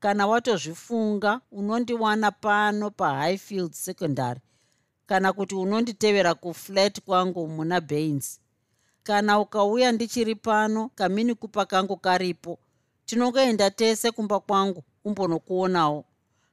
Kana 0.00 0.26
watozvifunga 0.26 1.40
unondiwana 1.52 2.30
pano 2.30 2.90
pahighfield 2.90 3.72
secondary. 3.72 4.40
Kana 5.06 5.32
kuti 5.32 5.54
unonditevera 5.54 6.34
kuflat 6.34 7.00
kwangu 7.00 7.48
muna 7.48 7.80
bains 7.80 8.40
kana 9.02 9.40
ukauya 9.40 9.92
ndichiri 9.92 10.34
pano 10.34 10.88
kamini 10.94 11.34
kupa 11.34 11.66
kangu 11.66 11.96
karipo. 11.96 12.58
Tinongoenda 13.06 13.70
tese 13.70 14.10
kumba 14.10 14.40
kwangu 14.40 14.82
umbonokuonawo. 15.04 16.04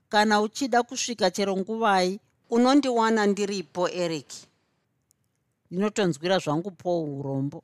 Kana 0.10 0.42
uchida 0.42 0.84
kusvika 0.84 1.32
chero 1.32 1.58
nguvai 1.58 2.20
unondiwana 2.50 3.26
ndiripo 3.26 3.90
eric. 3.90 4.28
Ndinotonzwira 5.72 6.40
zvangu 6.40 6.72
paul 6.72 7.10
urombo. 7.20 7.64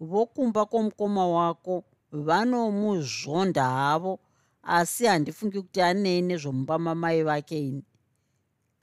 Vokumba 0.00 0.66
kwomukoma 0.66 1.26
wako 1.28 1.84
vanomuzvonda 2.22 3.64
havo 3.64 4.20
asi 4.62 5.06
handifungi 5.06 5.62
kuti 5.62 5.80
anei 5.80 6.22
nezvomumba 6.22 6.78
mamai 6.78 7.22
vake 7.22 7.58
ini. 7.68 7.84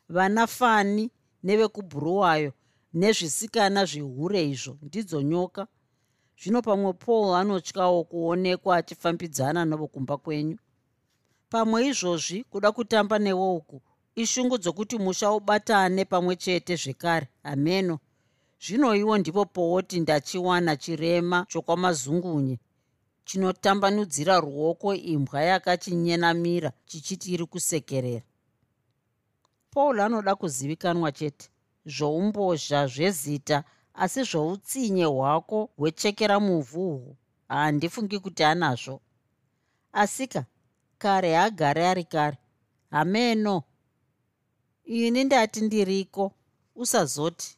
Vana 0.09 0.47
fani 0.47 1.11
nevekubhuruwayo 1.43 2.53
nezvisikana 2.93 3.85
zvihure 3.85 4.49
izvo 4.49 4.77
ndidzo 4.81 5.21
nyoka. 5.21 5.67
Zvino 6.41 6.61
pamwe 6.61 6.93
paul 6.93 7.35
anotyawo 7.35 8.03
kuonekwa 8.03 8.77
achifambidzana 8.77 9.65
nevokumba 9.65 10.17
kwenyu. 10.17 10.57
Pamwe 11.49 11.87
izvozvi 11.87 12.43
kuda 12.43 12.71
kutamba 12.71 13.19
newo 13.19 13.55
uku 13.55 13.81
ishungu 14.15 14.57
dzokuti 14.57 14.97
musha 14.97 15.31
ubatane 15.31 16.05
pamwe 16.05 16.35
chete 16.35 16.75
zvekare. 16.75 17.27
Hameno 17.43 17.99
zvino 18.63 18.95
iwo 18.95 19.17
ndipo 19.17 19.45
powoti 19.45 19.99
ndachiwana 19.99 20.75
chirema 20.75 21.45
chokwamazungunye 21.49 22.59
chinotambanudzira 23.31 24.39
ruoko 24.39 24.95
imbwa 24.95 25.41
yakachinyenamira 25.49 26.69
chichiti 26.85 27.27
iri 27.33 27.45
kusekerera. 27.45 28.25
Paul 29.71 29.99
anoda 29.99 30.35
kuzivikanwa 30.35 31.11
chete 31.11 31.45
zvoumbozha 31.85 32.87
zvezita 32.87 33.63
asi 33.93 34.23
zvoutsinye 34.23 35.05
hwako 35.05 35.69
hwechekera 35.77 36.39
muvhu 36.39 36.83
uhwu 36.93 37.15
handifungi 37.47 38.19
kuti 38.19 38.43
anazvo. 38.43 39.01
Asika 39.93 40.45
kare 40.97 41.33
hagare 41.35 41.87
ari 41.87 42.03
kare. 42.03 42.37
Hameno. 42.89 43.63
Ini 44.83 45.23
ndati 45.23 45.61
ndiriko? 45.61 46.31
Usazoti 46.75 47.57